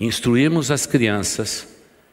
instruirmos 0.00 0.72
as 0.72 0.84
crianças, 0.84 1.68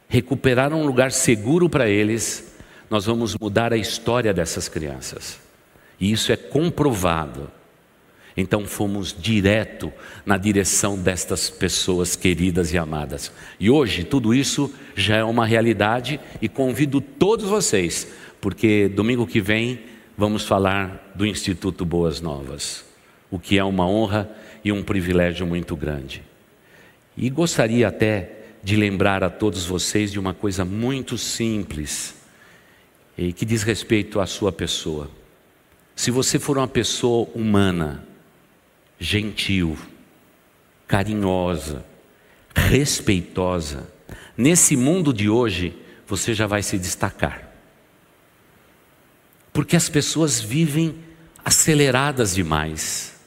recuperar 0.08 0.72
um 0.74 0.86
lugar 0.86 1.12
seguro 1.12 1.67
para 1.67 1.89
eles, 1.89 2.54
nós 2.88 3.08
vamos 3.08 3.36
mudar 3.36 3.74
a 3.74 3.78
história 3.78 4.32
dessas 4.32 4.69
crianças. 4.69 5.39
E 6.00 6.12
isso 6.12 6.32
é 6.32 6.38
comprovado. 6.38 7.50
Então 8.36 8.65
fomos 8.65 9.15
direto 9.17 9.91
na 10.26 10.38
direção 10.38 10.98
destas 10.98 11.50
pessoas 11.50 12.15
queridas 12.15 12.74
e 12.74 12.78
amadas. 12.78 13.32
E 13.60 13.70
hoje 13.70 14.04
tudo 14.04 14.34
isso 14.34 14.74
já 14.96 15.17
é 15.17 15.24
uma 15.24 15.46
realidade 15.46 16.20
e 16.41 16.48
convido 16.48 17.02
todos 17.02 17.46
vocês, 17.46 18.08
porque 18.39 18.88
domingo 18.88 19.28
que 19.28 19.41
vem 19.41 19.80
vamos 20.17 20.44
falar 20.46 21.12
do 21.15 21.26
Instituto 21.26 21.86
Boas 21.86 22.22
Novas, 22.22 22.86
o 23.30 23.39
que 23.39 23.58
é 23.58 23.63
uma 23.63 23.88
honra 23.88 24.30
e 24.63 24.72
um 24.72 24.84
privilégio 24.84 25.46
muito 25.46 25.76
grande. 25.76 26.24
E 27.17 27.30
gostaria 27.30 27.88
até 27.88 28.38
de 28.63 28.76
lembrar 28.76 29.24
a 29.24 29.30
todos 29.30 29.65
vocês 29.65 30.12
de 30.12 30.20
uma 30.20 30.34
coisa 30.34 30.63
muito 30.63 31.17
simples 31.17 32.15
e 33.17 33.34
que 33.34 33.46
diz 33.46 33.63
respeito 33.63 34.20
à 34.20 34.26
sua 34.26 34.52
pessoa. 34.52 35.10
Se 35.96 36.10
você 36.10 36.39
for 36.39 36.58
uma 36.58 36.67
pessoa 36.67 37.28
humana, 37.36 38.04
gentil, 39.02 39.76
carinhosa, 40.88 41.84
respeitosa, 42.56 43.92
nesse 44.38 44.78
mundo 44.78 45.12
de 45.12 45.28
hoje 45.28 45.76
você 46.06 46.36
já 46.36 46.46
vai 46.46 46.62
se 46.62 46.78
destacar. 46.78 47.52
Porque 49.52 49.76
as 49.76 49.90
pessoas 49.90 50.40
vivem 50.40 50.96
aceleradas 51.44 52.36
demais. 52.36 53.20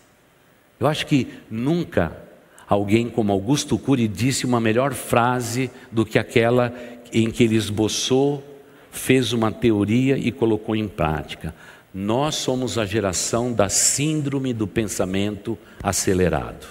Eu 0.79 0.87
acho 0.87 1.07
que 1.07 1.29
nunca 1.51 2.25
Alguém 2.67 3.11
como 3.11 3.33
Augusto 3.33 3.79
Cury 3.79 4.09
disse 4.09 4.47
uma 4.47 4.61
melhor 4.61 4.95
frase 4.95 5.71
do 5.93 6.05
que 6.05 6.19
aquela 6.19 6.73
em 7.13 7.31
que 7.31 7.45
ele 7.45 7.57
esboçou, 7.57 8.43
fez 8.91 9.33
uma 9.33 9.53
teoria 9.53 10.17
e 10.17 10.33
colocou 10.33 10.75
em 10.75 10.89
prática. 10.89 11.55
Nós 11.95 12.35
somos 12.35 12.77
a 12.77 12.85
geração 12.85 13.53
da 13.53 13.69
síndrome 13.69 14.53
do 14.53 14.67
pensamento 14.67 15.57
acelerado. 15.81 16.67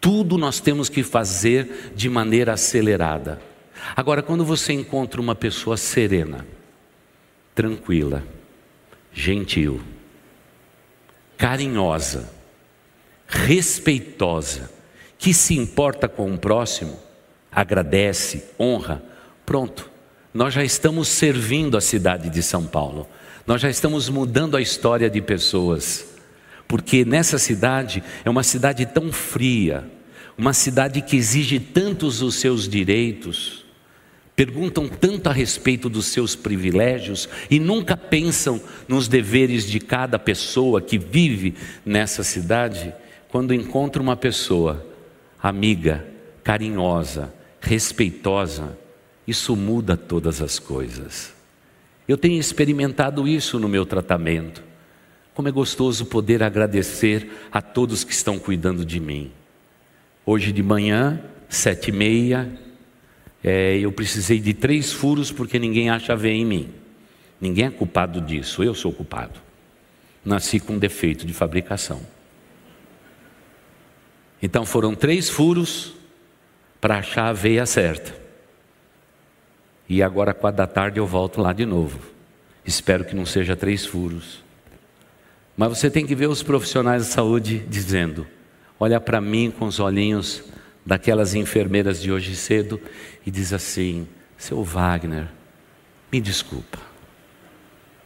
Tudo 0.00 0.38
nós 0.38 0.60
temos 0.60 0.88
que 0.88 1.02
fazer 1.02 1.92
de 1.94 2.08
maneira 2.08 2.54
acelerada. 2.54 3.38
Agora, 3.94 4.22
quando 4.22 4.42
você 4.42 4.72
encontra 4.72 5.20
uma 5.20 5.34
pessoa 5.34 5.76
serena, 5.76 6.46
tranquila, 7.54 8.24
gentil, 9.12 9.82
carinhosa, 11.36 12.30
respeitosa, 13.26 14.70
que 15.18 15.34
se 15.34 15.54
importa 15.54 16.08
com 16.08 16.32
o 16.32 16.38
próximo, 16.38 16.98
agradece, 17.52 18.44
honra, 18.58 19.02
pronto. 19.44 19.90
Nós 20.32 20.54
já 20.54 20.64
estamos 20.64 21.08
servindo 21.08 21.76
a 21.76 21.80
cidade 21.80 22.30
de 22.30 22.42
São 22.42 22.66
Paulo. 22.66 23.06
Nós 23.46 23.60
já 23.60 23.68
estamos 23.68 24.08
mudando 24.08 24.56
a 24.56 24.62
história 24.62 25.10
de 25.10 25.20
pessoas. 25.20 26.14
Porque 26.66 27.04
nessa 27.04 27.38
cidade 27.38 28.02
é 28.24 28.30
uma 28.30 28.42
cidade 28.42 28.86
tão 28.86 29.12
fria, 29.12 29.88
uma 30.36 30.52
cidade 30.52 31.02
que 31.02 31.16
exige 31.16 31.60
tantos 31.60 32.22
os 32.22 32.36
seus 32.36 32.66
direitos, 32.68 33.64
perguntam 34.34 34.88
tanto 34.88 35.28
a 35.28 35.32
respeito 35.32 35.88
dos 35.88 36.06
seus 36.06 36.34
privilégios 36.34 37.28
e 37.50 37.60
nunca 37.60 37.96
pensam 37.96 38.60
nos 38.88 39.06
deveres 39.06 39.64
de 39.66 39.78
cada 39.78 40.18
pessoa 40.18 40.80
que 40.80 40.98
vive 40.98 41.54
nessa 41.84 42.24
cidade. 42.24 42.94
Quando 43.28 43.54
encontra 43.54 44.02
uma 44.02 44.16
pessoa 44.16 44.84
amiga, 45.40 46.04
carinhosa, 46.42 47.32
respeitosa, 47.60 48.76
isso 49.26 49.54
muda 49.54 49.96
todas 49.96 50.40
as 50.40 50.58
coisas. 50.58 51.32
Eu 52.06 52.18
tenho 52.18 52.38
experimentado 52.38 53.26
isso 53.26 53.58
no 53.58 53.68
meu 53.68 53.86
tratamento. 53.86 54.62
Como 55.32 55.48
é 55.48 55.50
gostoso 55.50 56.06
poder 56.06 56.42
agradecer 56.42 57.28
a 57.50 57.62
todos 57.62 58.04
que 58.04 58.12
estão 58.12 58.38
cuidando 58.38 58.84
de 58.84 59.00
mim. 59.00 59.32
Hoje 60.24 60.52
de 60.52 60.62
manhã, 60.62 61.20
sete 61.48 61.88
e 61.88 61.92
meia, 61.92 62.50
é, 63.42 63.78
eu 63.78 63.90
precisei 63.90 64.38
de 64.38 64.54
três 64.54 64.92
furos 64.92 65.32
porque 65.32 65.58
ninguém 65.58 65.90
acha 65.90 66.14
ver 66.14 66.32
em 66.32 66.44
mim. 66.44 66.68
Ninguém 67.40 67.66
é 67.66 67.70
culpado 67.70 68.20
disso, 68.20 68.62
eu 68.62 68.74
sou 68.74 68.92
culpado. 68.92 69.40
Nasci 70.24 70.60
com 70.60 70.78
defeito 70.78 71.26
de 71.26 71.34
fabricação. 71.34 72.00
Então 74.42 74.64
foram 74.64 74.94
três 74.94 75.28
furos 75.28 75.94
para 76.80 76.98
achar 76.98 77.28
a 77.28 77.32
veia 77.32 77.66
certa. 77.66 78.23
E 79.88 80.02
agora, 80.02 80.32
quatro 80.32 80.58
da 80.58 80.66
tarde, 80.66 80.98
eu 80.98 81.06
volto 81.06 81.40
lá 81.40 81.52
de 81.52 81.66
novo. 81.66 81.98
Espero 82.64 83.04
que 83.04 83.14
não 83.14 83.26
seja 83.26 83.54
três 83.54 83.84
furos. 83.84 84.42
Mas 85.56 85.68
você 85.68 85.90
tem 85.90 86.06
que 86.06 86.14
ver 86.14 86.28
os 86.28 86.42
profissionais 86.42 87.06
de 87.06 87.12
saúde 87.12 87.58
dizendo: 87.68 88.26
olha 88.80 89.00
para 89.00 89.20
mim 89.20 89.50
com 89.50 89.66
os 89.66 89.78
olhinhos 89.78 90.42
daquelas 90.84 91.34
enfermeiras 91.34 92.00
de 92.00 92.10
hoje 92.10 92.34
cedo 92.34 92.80
e 93.24 93.30
diz 93.30 93.52
assim: 93.52 94.08
Seu 94.36 94.62
Wagner, 94.64 95.28
me 96.10 96.20
desculpa, 96.20 96.78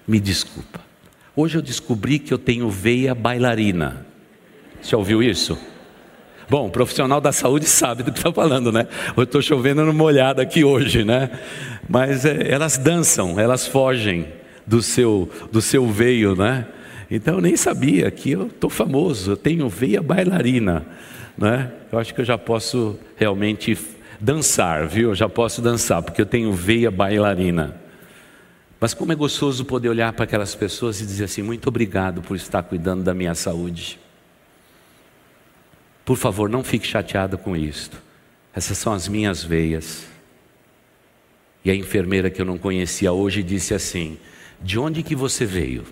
me 0.06 0.20
desculpa. 0.20 0.80
Hoje 1.34 1.56
eu 1.56 1.62
descobri 1.62 2.18
que 2.18 2.34
eu 2.34 2.38
tenho 2.38 2.68
veia 2.68 3.14
bailarina. 3.14 4.04
Você 4.82 4.94
ouviu 4.96 5.22
isso? 5.22 5.58
Bom, 6.50 6.68
o 6.68 6.70
profissional 6.70 7.20
da 7.20 7.30
saúde 7.30 7.66
sabe 7.68 8.02
do 8.02 8.10
que 8.10 8.18
está 8.18 8.32
falando, 8.32 8.72
né? 8.72 8.86
Eu 9.16 9.24
estou 9.24 9.42
chovendo 9.42 9.84
numa 9.84 10.04
olhada 10.04 10.40
aqui 10.42 10.64
hoje, 10.64 11.04
né? 11.04 11.30
Mas 11.88 12.24
é, 12.24 12.50
elas 12.50 12.78
dançam, 12.78 13.38
elas 13.38 13.66
fogem 13.66 14.26
do 14.66 14.80
seu, 14.80 15.30
do 15.52 15.60
seu 15.60 15.86
veio, 15.88 16.34
né? 16.34 16.66
Então 17.10 17.34
eu 17.34 17.40
nem 17.40 17.56
sabia 17.56 18.10
que 18.10 18.32
eu 18.32 18.46
estou 18.46 18.70
famoso, 18.70 19.32
eu 19.32 19.36
tenho 19.36 19.68
veia 19.68 20.02
bailarina, 20.02 20.86
né? 21.36 21.70
Eu 21.90 21.98
acho 21.98 22.14
que 22.14 22.20
eu 22.20 22.24
já 22.24 22.38
posso 22.38 22.98
realmente 23.16 23.76
dançar, 24.20 24.86
viu? 24.86 25.10
Eu 25.10 25.14
já 25.14 25.28
posso 25.28 25.60
dançar, 25.60 26.02
porque 26.02 26.20
eu 26.20 26.26
tenho 26.26 26.52
veia 26.52 26.90
bailarina. 26.90 27.76
Mas 28.80 28.94
como 28.94 29.12
é 29.12 29.14
gostoso 29.14 29.64
poder 29.64 29.88
olhar 29.88 30.12
para 30.12 30.24
aquelas 30.24 30.54
pessoas 30.54 31.00
e 31.00 31.06
dizer 31.06 31.24
assim: 31.24 31.42
muito 31.42 31.68
obrigado 31.68 32.22
por 32.22 32.36
estar 32.36 32.62
cuidando 32.62 33.02
da 33.02 33.12
minha 33.12 33.34
saúde. 33.34 33.98
Por 36.08 36.16
favor, 36.16 36.48
não 36.48 36.64
fique 36.64 36.86
chateado 36.86 37.36
com 37.36 37.54
isto. 37.54 38.02
Essas 38.54 38.78
são 38.78 38.94
as 38.94 39.06
minhas 39.06 39.44
veias. 39.44 40.06
E 41.62 41.70
a 41.70 41.74
enfermeira 41.74 42.30
que 42.30 42.40
eu 42.40 42.46
não 42.46 42.56
conhecia 42.56 43.12
hoje 43.12 43.42
disse 43.42 43.74
assim: 43.74 44.16
De 44.58 44.78
onde 44.78 45.02
que 45.02 45.14
você 45.14 45.44
veio? 45.44 45.84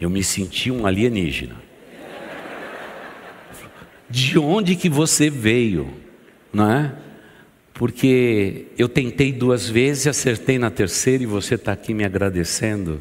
Eu 0.00 0.08
me 0.08 0.24
senti 0.24 0.70
um 0.70 0.86
alienígena. 0.86 1.56
De 4.08 4.38
onde 4.38 4.74
que 4.74 4.88
você 4.88 5.28
veio? 5.28 5.92
Não 6.50 6.72
é? 6.72 6.94
Porque 7.74 8.68
eu 8.78 8.88
tentei 8.88 9.34
duas 9.34 9.68
vezes, 9.68 10.06
acertei 10.06 10.58
na 10.58 10.70
terceira 10.70 11.22
e 11.24 11.26
você 11.26 11.56
está 11.56 11.72
aqui 11.72 11.92
me 11.92 12.06
agradecendo. 12.06 12.98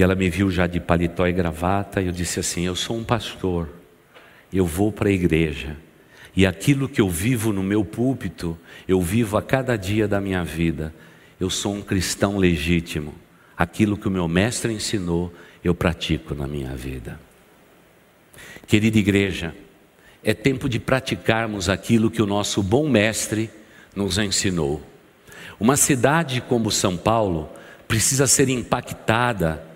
E 0.00 0.02
ela 0.02 0.14
me 0.14 0.30
viu 0.30 0.50
já 0.50 0.66
de 0.66 0.80
paletó 0.80 1.26
e 1.26 1.32
gravata, 1.34 2.00
e 2.00 2.06
eu 2.06 2.12
disse 2.12 2.40
assim: 2.40 2.64
Eu 2.64 2.74
sou 2.74 2.96
um 2.96 3.04
pastor, 3.04 3.68
eu 4.50 4.64
vou 4.64 4.90
para 4.90 5.10
a 5.10 5.12
igreja, 5.12 5.76
e 6.34 6.46
aquilo 6.46 6.88
que 6.88 7.02
eu 7.02 7.10
vivo 7.10 7.52
no 7.52 7.62
meu 7.62 7.84
púlpito, 7.84 8.58
eu 8.88 8.98
vivo 9.02 9.36
a 9.36 9.42
cada 9.42 9.76
dia 9.76 10.08
da 10.08 10.18
minha 10.18 10.42
vida. 10.42 10.94
Eu 11.38 11.50
sou 11.50 11.74
um 11.74 11.82
cristão 11.82 12.38
legítimo, 12.38 13.14
aquilo 13.54 13.94
que 13.94 14.08
o 14.08 14.10
meu 14.10 14.26
mestre 14.26 14.72
ensinou, 14.72 15.30
eu 15.62 15.74
pratico 15.74 16.34
na 16.34 16.46
minha 16.46 16.74
vida. 16.74 17.20
Querida 18.66 18.98
igreja, 18.98 19.54
é 20.24 20.32
tempo 20.32 20.66
de 20.66 20.80
praticarmos 20.80 21.68
aquilo 21.68 22.10
que 22.10 22.22
o 22.22 22.26
nosso 22.26 22.62
bom 22.62 22.88
mestre 22.88 23.50
nos 23.94 24.16
ensinou. 24.16 24.80
Uma 25.60 25.76
cidade 25.76 26.40
como 26.40 26.70
São 26.70 26.96
Paulo 26.96 27.50
precisa 27.86 28.26
ser 28.26 28.48
impactada 28.48 29.68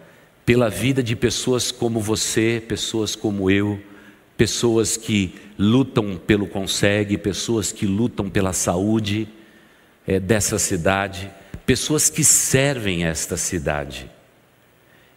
pela 0.45 0.69
vida 0.69 1.03
de 1.03 1.17
pessoas 1.17 1.71
como 1.73 2.01
você, 2.01 2.63
pessoas 2.67 3.17
como 3.17 3.51
eu, 3.51 3.81
pessoas 4.37 4.97
que 4.97 5.35
lutam 5.59 6.17
pelo 6.17 6.47
consegue, 6.47 7.17
pessoas 7.17 7.73
que 7.73 7.87
lutam 7.87 8.29
pela 8.29 8.53
saúde 8.53 9.29
é, 10.07 10.21
dessa 10.21 10.59
cidade, 10.59 11.31
pessoas 11.65 12.11
que 12.11 12.23
servem 12.23 13.05
esta 13.05 13.37
cidade. 13.37 14.11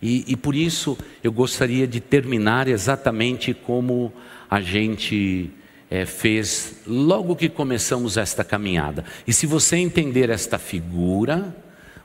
E, 0.02 0.24
e 0.28 0.36
por 0.36 0.56
isso 0.56 0.98
eu 1.24 1.32
gostaria 1.32 1.88
de 1.88 2.00
terminar 2.00 2.68
exatamente 2.68 3.54
como 3.54 4.14
a 4.50 4.62
gente 4.62 5.50
é, 5.90 6.06
fez 6.06 6.82
logo 6.86 7.36
que 7.36 7.50
começamos 7.50 8.16
esta 8.16 8.44
caminhada. 8.44 9.04
E 9.26 9.34
se 9.34 9.46
você 9.46 9.78
entender 9.78 10.30
esta 10.30 10.58
figura, 10.60 11.56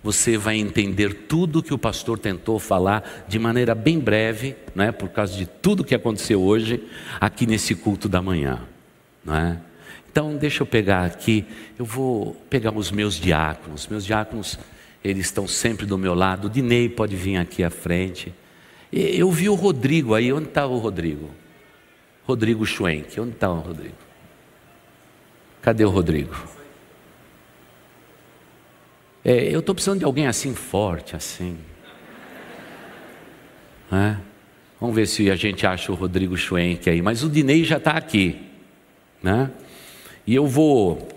você 0.03 0.37
vai 0.37 0.57
entender 0.57 1.15
tudo 1.29 1.63
que 1.63 1.73
o 1.73 1.79
pastor 1.79 2.19
tentou 2.19 2.59
falar 2.59 3.25
de 3.29 3.39
maneira 3.39 3.75
bem 3.75 3.99
breve, 3.99 4.57
não 4.75 4.85
é? 4.85 4.91
por 4.91 5.09
causa 5.11 5.37
de 5.37 5.47
tudo 5.47 5.85
que 5.85 5.95
aconteceu 5.95 6.43
hoje 6.43 6.83
aqui 7.21 7.47
nesse 7.47 7.75
culto 7.75 8.09
da 8.09 8.21
manhã. 8.21 8.61
Não 9.25 9.37
é? 9.37 9.59
Então, 10.11 10.37
deixa 10.37 10.63
eu 10.63 10.67
pegar 10.67 11.05
aqui, 11.05 11.45
eu 11.79 11.85
vou 11.85 12.35
pegar 12.51 12.77
os 12.77 12.91
meus 12.91 13.15
diáconos. 13.15 13.87
Meus 13.87 14.05
diáconos, 14.05 14.59
eles 15.03 15.27
estão 15.27 15.47
sempre 15.47 15.87
do 15.87 15.97
meu 15.97 16.15
lado. 16.15 16.47
O 16.47 16.51
Dinei 16.51 16.89
pode 16.89 17.17
vir 17.17 17.37
aqui 17.37 17.63
à 17.63 17.71
frente. 17.71 18.35
Eu 18.93 19.31
vi 19.31 19.49
o 19.49 19.55
Rodrigo 19.55 20.15
aí, 20.15 20.33
onde 20.33 20.49
está 20.49 20.67
o 20.67 20.77
Rodrigo? 20.77 21.31
Rodrigo 22.25 22.67
Schwenk, 22.67 23.19
onde 23.19 23.33
está 23.33 23.51
o 23.51 23.61
Rodrigo? 23.61 23.95
Cadê 25.63 25.85
o 25.85 25.91
Rodrigo? 25.91 26.35
É, 29.25 29.55
eu 29.55 29.61
estou 29.61 29.75
precisando 29.75 30.01
de 30.01 30.05
alguém 30.05 30.27
assim 30.27 30.55
forte, 30.55 31.15
assim. 31.15 31.57
É? 33.93 34.17
Vamos 34.81 34.97
ver 34.97 35.07
se 35.07 35.31
a 35.31 35.37
gente 35.37 35.65
acha 35.67 35.93
o 35.93 35.95
Rodrigo 35.95 36.37
Schwenk 36.37 36.91
aí. 36.91 37.01
Mas 37.01 37.23
o 37.23 37.31
Dinei 37.31 37.63
já 37.63 37.77
está 37.77 37.93
aqui. 37.93 38.41
Né? 39.23 39.51
E 40.27 40.35
eu 40.35 40.47
vou 40.47 41.09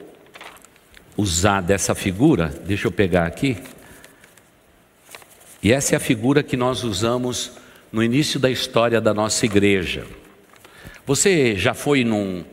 usar 1.17 1.61
dessa 1.61 1.95
figura, 1.95 2.47
deixa 2.65 2.87
eu 2.87 2.91
pegar 2.91 3.25
aqui. 3.25 3.57
E 5.63 5.71
essa 5.71 5.95
é 5.95 5.97
a 5.97 5.99
figura 5.99 6.43
que 6.43 6.55
nós 6.55 6.83
usamos 6.83 7.53
no 7.91 8.03
início 8.03 8.39
da 8.39 8.51
história 8.51 9.01
da 9.01 9.13
nossa 9.13 9.45
igreja. 9.45 10.05
Você 11.07 11.55
já 11.55 11.73
foi 11.73 12.03
num, 12.03 12.43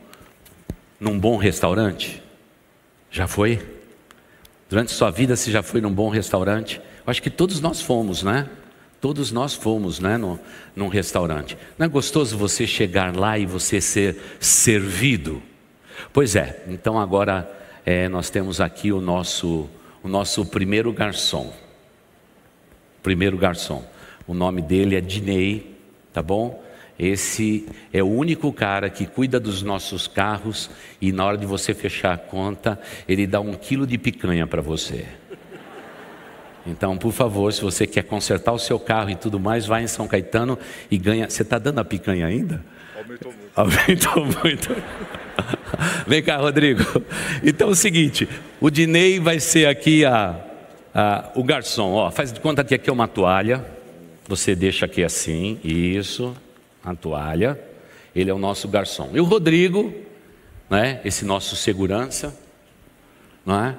num 0.99 1.19
bom 1.19 1.37
restaurante? 1.37 2.23
Já 3.11 3.27
foi? 3.27 3.72
Durante 4.73 4.91
sua 4.91 5.11
vida 5.11 5.35
você 5.35 5.51
já 5.51 5.61
foi 5.61 5.79
num 5.79 5.93
bom 5.93 6.09
restaurante? 6.09 6.81
Eu 7.05 7.11
acho 7.11 7.21
que 7.21 7.29
todos 7.29 7.61
nós 7.61 7.79
fomos, 7.79 8.23
né? 8.23 8.49
Todos 8.99 9.31
nós 9.31 9.53
fomos, 9.53 9.99
né, 9.99 10.17
no, 10.17 10.39
num 10.75 10.87
restaurante. 10.87 11.55
Não 11.77 11.85
é 11.85 11.87
gostoso 11.87 12.35
você 12.35 12.65
chegar 12.65 13.15
lá 13.15 13.37
e 13.37 13.45
você 13.45 13.79
ser 13.79 14.17
servido? 14.39 15.43
Pois 16.11 16.35
é. 16.35 16.63
Então 16.67 16.99
agora 16.99 17.47
é, 17.85 18.09
nós 18.09 18.31
temos 18.31 18.59
aqui 18.59 18.91
o 18.91 18.99
nosso 18.99 19.69
o 20.01 20.07
nosso 20.07 20.43
primeiro 20.43 20.91
garçom. 20.91 21.53
Primeiro 23.03 23.37
garçom. 23.37 23.85
O 24.25 24.33
nome 24.33 24.59
dele 24.59 24.95
é 24.95 25.01
Dinei, 25.01 25.77
tá 26.11 26.23
bom? 26.23 26.63
Esse 26.97 27.65
é 27.91 28.03
o 28.03 28.07
único 28.07 28.53
cara 28.53 28.89
que 28.89 29.05
cuida 29.05 29.39
dos 29.39 29.63
nossos 29.63 30.07
carros 30.07 30.69
e 31.01 31.11
na 31.11 31.25
hora 31.25 31.37
de 31.37 31.45
você 31.45 31.73
fechar 31.73 32.13
a 32.13 32.17
conta, 32.17 32.79
ele 33.07 33.25
dá 33.25 33.39
um 33.39 33.53
quilo 33.53 33.87
de 33.87 33.97
picanha 33.97 34.45
para 34.45 34.61
você. 34.61 35.05
Então, 36.65 36.95
por 36.95 37.11
favor, 37.11 37.51
se 37.51 37.61
você 37.61 37.85
quer 37.85 38.03
consertar 38.03 38.53
o 38.53 38.59
seu 38.59 38.79
carro 38.79 39.09
e 39.09 39.15
tudo 39.15 39.39
mais, 39.39 39.65
vai 39.65 39.83
em 39.83 39.87
São 39.87 40.07
Caetano 40.07 40.57
e 40.89 40.97
ganha. 40.97 41.29
Você 41.29 41.41
está 41.41 41.57
dando 41.57 41.79
a 41.79 41.85
picanha 41.85 42.25
ainda? 42.25 42.63
Aumentou 42.95 43.33
muito. 43.33 43.51
Aumentou 43.57 44.25
muito. 44.25 44.83
Vem 46.07 46.23
cá, 46.23 46.37
Rodrigo. 46.37 46.83
Então 47.43 47.67
é 47.67 47.71
o 47.71 47.75
seguinte: 47.75 48.29
o 48.61 48.69
Dinei 48.69 49.19
vai 49.19 49.41
ser 49.41 49.67
aqui 49.67 50.05
a, 50.05 50.39
a, 50.95 51.31
o 51.35 51.43
garçom. 51.43 51.91
Ó, 51.91 52.09
faz 52.11 52.31
de 52.31 52.39
conta 52.39 52.63
que 52.63 52.73
aqui 52.73 52.89
é 52.89 52.93
uma 52.93 53.09
toalha. 53.09 53.65
Você 54.29 54.55
deixa 54.55 54.85
aqui 54.85 55.03
assim, 55.03 55.59
isso 55.65 56.33
a 56.83 56.95
toalha, 56.95 57.59
ele 58.15 58.29
é 58.29 58.33
o 58.33 58.37
nosso 58.37 58.67
garçom. 58.67 59.11
E 59.13 59.19
o 59.19 59.23
Rodrigo, 59.23 59.93
né, 60.69 61.01
esse 61.03 61.25
nosso 61.25 61.55
segurança, 61.55 62.37
não 63.45 63.63
é? 63.63 63.77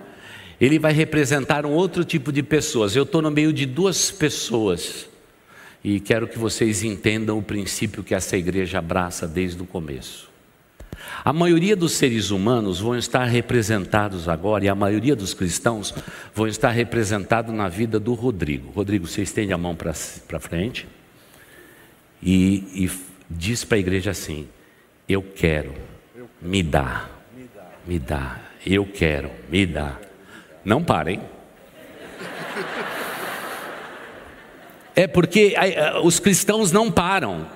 ele 0.61 0.79
vai 0.79 0.93
representar 0.93 1.67
um 1.67 1.73
outro 1.73 2.05
tipo 2.05 2.33
de 2.33 2.43
pessoas. 2.43 2.95
Eu 2.97 3.03
estou 3.03 3.21
no 3.21 3.31
meio 3.31 3.53
de 3.53 3.67
duas 3.67 4.11
pessoas 4.11 5.09
e 5.83 6.01
quero 6.01 6.27
que 6.27 6.39
vocês 6.39 6.83
entendam 6.83 7.39
o 7.39 7.43
princípio 7.43 8.03
que 8.03 8.15
essa 8.15 8.37
igreja 8.37 8.79
abraça 8.79 9.27
desde 9.27 9.61
o 9.61 9.67
começo. 9.67 10.33
A 11.23 11.33
maioria 11.33 11.77
dos 11.77 11.93
seres 11.93 12.31
humanos 12.31 12.81
vão 12.81 12.97
estar 12.97 13.25
representados 13.25 14.29
agora, 14.29 14.65
e 14.65 14.69
a 14.69 14.75
maioria 14.75 15.15
dos 15.15 15.35
cristãos 15.35 15.95
vão 16.35 16.47
estar 16.47 16.71
representados 16.71 17.55
na 17.55 17.69
vida 17.69 18.01
do 18.01 18.15
Rodrigo. 18.15 18.71
Rodrigo, 18.71 19.07
você 19.07 19.23
estende 19.23 19.53
a 19.53 19.59
mão 19.59 19.75
para 19.75 20.41
frente 20.41 20.87
e, 22.25 22.85
e 22.85 22.91
diz 23.29 23.65
para 23.65 23.77
a 23.77 23.81
igreja 23.81 24.11
assim: 24.11 24.49
Eu 25.09 25.23
quero, 25.23 25.75
me 26.41 26.63
dá, 26.63 27.09
me 27.87 27.99
dá, 27.99 28.41
eu 28.67 28.87
quero, 28.87 29.31
me 29.51 29.67
dá. 29.67 29.99
Não 30.65 30.83
parem. 30.83 31.21
É 34.97 35.09
porque 35.09 35.57
os 36.05 36.21
cristãos 36.21 36.71
não 36.71 36.89
param. 36.89 37.51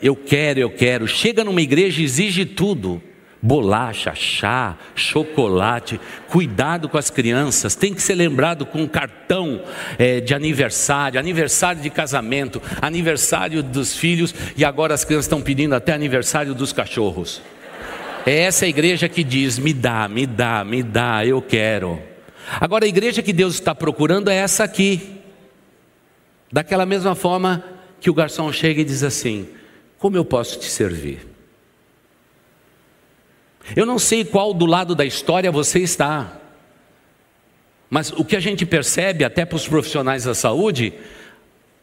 Eu 0.00 0.14
quero, 0.14 0.60
eu 0.60 0.70
quero. 0.70 1.08
Chega 1.08 1.42
numa 1.42 1.60
igreja 1.60 2.00
e 2.00 2.04
exige 2.04 2.44
tudo. 2.44 3.02
Bolacha, 3.44 4.14
chá, 4.14 4.74
chocolate. 4.94 6.00
Cuidado 6.28 6.88
com 6.88 6.96
as 6.96 7.10
crianças, 7.10 7.74
tem 7.74 7.92
que 7.92 8.00
ser 8.00 8.14
lembrado 8.14 8.64
com 8.64 8.88
cartão 8.88 9.60
é, 9.98 10.18
de 10.20 10.34
aniversário, 10.34 11.20
aniversário 11.20 11.82
de 11.82 11.90
casamento, 11.90 12.60
aniversário 12.80 13.62
dos 13.62 13.94
filhos 13.94 14.34
e 14.56 14.64
agora 14.64 14.94
as 14.94 15.04
crianças 15.04 15.26
estão 15.26 15.42
pedindo 15.42 15.74
até 15.74 15.92
aniversário 15.92 16.54
dos 16.54 16.72
cachorros. 16.72 17.42
É 18.24 18.40
essa 18.40 18.66
igreja 18.66 19.10
que 19.10 19.22
diz: 19.22 19.58
me 19.58 19.74
dá, 19.74 20.08
me 20.08 20.26
dá, 20.26 20.64
me 20.64 20.82
dá, 20.82 21.26
eu 21.26 21.42
quero. 21.42 22.00
Agora 22.58 22.86
a 22.86 22.88
igreja 22.88 23.22
que 23.22 23.32
Deus 23.32 23.54
está 23.54 23.74
procurando 23.74 24.30
é 24.30 24.36
essa 24.36 24.64
aqui. 24.64 25.20
Daquela 26.50 26.86
mesma 26.86 27.14
forma 27.14 27.62
que 28.00 28.08
o 28.08 28.14
garçom 28.14 28.50
chega 28.50 28.80
e 28.80 28.84
diz 28.84 29.02
assim: 29.02 29.46
Como 29.98 30.16
eu 30.16 30.24
posso 30.24 30.58
te 30.58 30.70
servir? 30.70 31.33
Eu 33.74 33.86
não 33.86 33.98
sei 33.98 34.24
qual 34.24 34.52
do 34.52 34.66
lado 34.66 34.94
da 34.94 35.04
história 35.04 35.50
você 35.50 35.80
está, 35.80 36.40
mas 37.88 38.10
o 38.10 38.24
que 38.24 38.36
a 38.36 38.40
gente 38.40 38.66
percebe, 38.66 39.24
até 39.24 39.44
para 39.44 39.56
os 39.56 39.68
profissionais 39.68 40.24
da 40.24 40.34
saúde, 40.34 40.92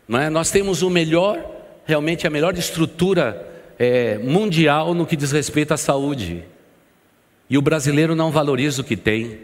é? 0.09 0.29
nós 0.29 0.51
temos 0.51 0.81
o 0.81 0.89
melhor, 0.89 1.43
realmente 1.85 2.27
a 2.27 2.29
melhor 2.29 2.57
estrutura 2.57 3.47
é, 3.79 4.17
mundial 4.17 4.93
no 4.93 5.05
que 5.05 5.15
diz 5.15 5.31
respeito 5.31 5.73
à 5.73 5.77
saúde. 5.77 6.43
E 7.49 7.57
o 7.57 7.61
brasileiro 7.61 8.15
não 8.15 8.31
valoriza 8.31 8.81
o 8.81 8.85
que 8.85 8.97
tem. 8.97 9.39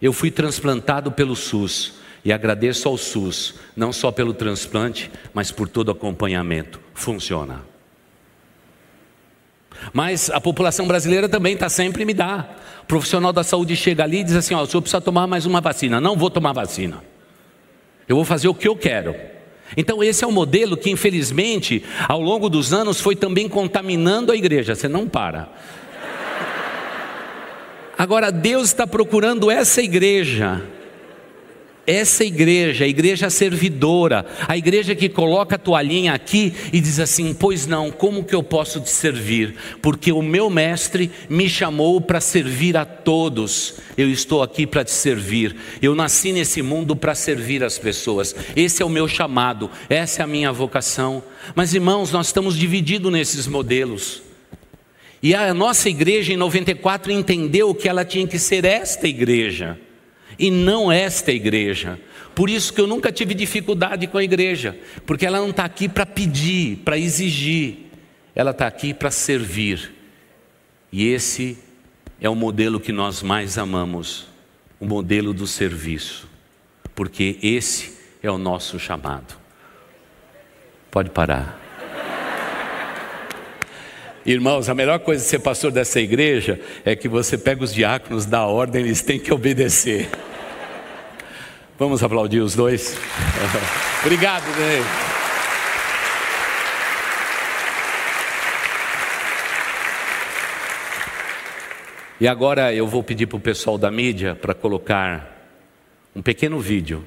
Eu 0.00 0.12
fui 0.12 0.30
transplantado 0.30 1.10
pelo 1.12 1.36
SUS 1.36 1.94
e 2.24 2.32
agradeço 2.32 2.88
ao 2.88 2.96
SUS, 2.96 3.54
não 3.76 3.92
só 3.92 4.10
pelo 4.10 4.32
transplante, 4.32 5.10
mas 5.32 5.50
por 5.50 5.68
todo 5.68 5.88
o 5.88 5.92
acompanhamento. 5.92 6.80
Funciona. 6.94 7.73
Mas 9.92 10.30
a 10.30 10.40
população 10.40 10.86
brasileira 10.86 11.28
também 11.28 11.54
está 11.54 11.68
sempre 11.68 12.04
me 12.04 12.14
dá. 12.14 12.48
O 12.82 12.86
profissional 12.86 13.32
da 13.32 13.44
saúde 13.44 13.76
chega 13.76 14.02
ali 14.02 14.20
e 14.20 14.24
diz 14.24 14.36
assim: 14.36 14.54
ó, 14.54 14.62
o 14.62 14.66
senhor 14.66 14.82
precisa 14.82 15.00
tomar 15.00 15.26
mais 15.26 15.46
uma 15.46 15.60
vacina. 15.60 16.00
Não 16.00 16.16
vou 16.16 16.30
tomar 16.30 16.52
vacina. 16.52 17.02
Eu 18.08 18.16
vou 18.16 18.24
fazer 18.24 18.48
o 18.48 18.54
que 18.54 18.68
eu 18.68 18.76
quero. 18.76 19.14
Então, 19.76 20.02
esse 20.04 20.22
é 20.24 20.26
um 20.26 20.32
modelo 20.32 20.76
que, 20.76 20.90
infelizmente, 20.90 21.82
ao 22.06 22.20
longo 22.20 22.48
dos 22.48 22.72
anos 22.72 23.00
foi 23.00 23.16
também 23.16 23.48
contaminando 23.48 24.30
a 24.30 24.36
igreja. 24.36 24.74
Você 24.74 24.88
não 24.88 25.08
para. 25.08 25.48
Agora, 27.96 28.30
Deus 28.30 28.68
está 28.68 28.86
procurando 28.86 29.50
essa 29.50 29.80
igreja 29.80 30.62
essa 31.86 32.24
igreja, 32.24 32.84
a 32.84 32.88
igreja 32.88 33.28
servidora, 33.28 34.24
a 34.48 34.56
igreja 34.56 34.94
que 34.94 35.08
coloca 35.08 35.56
a 35.56 35.58
toalhinha 35.58 36.12
aqui 36.14 36.52
e 36.72 36.80
diz 36.80 36.98
assim: 36.98 37.34
Pois 37.34 37.66
não, 37.66 37.90
como 37.90 38.24
que 38.24 38.34
eu 38.34 38.42
posso 38.42 38.80
te 38.80 38.90
servir? 38.90 39.54
Porque 39.82 40.12
o 40.12 40.22
meu 40.22 40.48
mestre 40.48 41.10
me 41.28 41.48
chamou 41.48 42.00
para 42.00 42.20
servir 42.20 42.76
a 42.76 42.84
todos, 42.84 43.74
eu 43.96 44.10
estou 44.10 44.42
aqui 44.42 44.66
para 44.66 44.84
te 44.84 44.92
servir. 44.92 45.56
Eu 45.82 45.94
nasci 45.94 46.32
nesse 46.32 46.62
mundo 46.62 46.96
para 46.96 47.14
servir 47.14 47.62
as 47.62 47.78
pessoas, 47.78 48.34
esse 48.56 48.82
é 48.82 48.86
o 48.86 48.90
meu 48.90 49.06
chamado, 49.06 49.70
essa 49.88 50.22
é 50.22 50.24
a 50.24 50.28
minha 50.28 50.52
vocação. 50.52 51.22
Mas 51.54 51.74
irmãos, 51.74 52.10
nós 52.10 52.26
estamos 52.26 52.58
divididos 52.58 53.12
nesses 53.12 53.46
modelos. 53.46 54.22
E 55.22 55.34
a 55.34 55.54
nossa 55.54 55.88
igreja 55.88 56.34
em 56.34 56.36
94 56.36 57.10
entendeu 57.10 57.74
que 57.74 57.88
ela 57.88 58.04
tinha 58.04 58.26
que 58.26 58.38
ser 58.38 58.64
esta 58.64 59.08
igreja 59.08 59.78
e 60.38 60.50
não 60.50 60.90
esta 60.90 61.32
igreja. 61.32 61.98
Por 62.34 62.50
isso 62.50 62.72
que 62.72 62.80
eu 62.80 62.86
nunca 62.86 63.12
tive 63.12 63.34
dificuldade 63.34 64.06
com 64.06 64.18
a 64.18 64.24
igreja, 64.24 64.76
porque 65.06 65.24
ela 65.24 65.38
não 65.38 65.50
está 65.50 65.64
aqui 65.64 65.88
para 65.88 66.04
pedir, 66.04 66.78
para 66.78 66.98
exigir, 66.98 67.86
ela 68.34 68.50
está 68.50 68.66
aqui 68.66 68.92
para 68.92 69.10
servir. 69.10 69.94
E 70.92 71.06
esse 71.08 71.58
é 72.20 72.28
o 72.28 72.34
modelo 72.34 72.80
que 72.80 72.92
nós 72.92 73.22
mais 73.22 73.56
amamos, 73.58 74.26
o 74.80 74.86
modelo 74.86 75.32
do 75.32 75.46
serviço, 75.46 76.28
porque 76.94 77.38
esse 77.42 77.94
é 78.22 78.30
o 78.30 78.38
nosso 78.38 78.78
chamado. 78.78 79.36
Pode 80.90 81.10
parar. 81.10 81.63
Irmãos, 84.26 84.70
a 84.70 84.74
melhor 84.74 85.00
coisa 85.00 85.22
de 85.22 85.28
ser 85.28 85.40
pastor 85.40 85.70
dessa 85.70 86.00
igreja 86.00 86.58
é 86.82 86.96
que 86.96 87.08
você 87.08 87.36
pega 87.36 87.62
os 87.62 87.74
diáconos 87.74 88.24
da 88.24 88.46
ordem, 88.46 88.82
eles 88.82 89.02
têm 89.02 89.20
que 89.20 89.32
obedecer. 89.32 90.08
Vamos 91.78 92.02
aplaudir 92.02 92.40
os 92.40 92.54
dois? 92.54 92.96
Obrigado, 94.00 94.44
Ney. 94.58 94.82
E 102.18 102.26
agora 102.26 102.72
eu 102.72 102.86
vou 102.86 103.02
pedir 103.02 103.26
para 103.26 103.36
o 103.36 103.40
pessoal 103.40 103.76
da 103.76 103.90
mídia 103.90 104.34
para 104.34 104.54
colocar 104.54 105.52
um 106.16 106.22
pequeno 106.22 106.58
vídeo. 106.60 107.04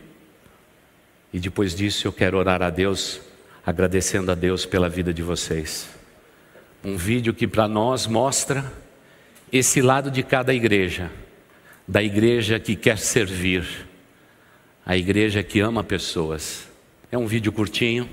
E 1.34 1.39
depois 1.39 1.73
disso 1.73 2.08
eu 2.08 2.13
quero 2.13 2.38
orar 2.38 2.62
a 2.62 2.69
Deus, 2.69 3.19
agradecendo 3.65 4.32
a 4.32 4.36
Deus 4.36 4.67
pela 4.67 4.88
vida 4.88 5.12
de 5.12 5.23
vocês 5.23 5.96
um 6.88 6.95
vídeo 6.95 7.34
que 7.34 7.45
para 7.45 7.67
nós 7.67 8.08
mostra 8.08 8.71
esse 9.52 9.82
lado 9.82 10.10
de 10.10 10.23
cada 10.23 10.54
igreja, 10.54 11.12
da 11.86 12.02
igreja 12.02 12.62
que 12.62 12.78
quer 12.78 12.97
servir, 12.97 13.67
a 14.86 14.95
igreja 14.95 15.43
que 15.43 15.60
ama 15.60 15.84
pessoas. 15.84 16.65
É 17.12 17.17
um 17.17 17.28
vídeo 17.28 17.52
curtinho, 17.52 18.10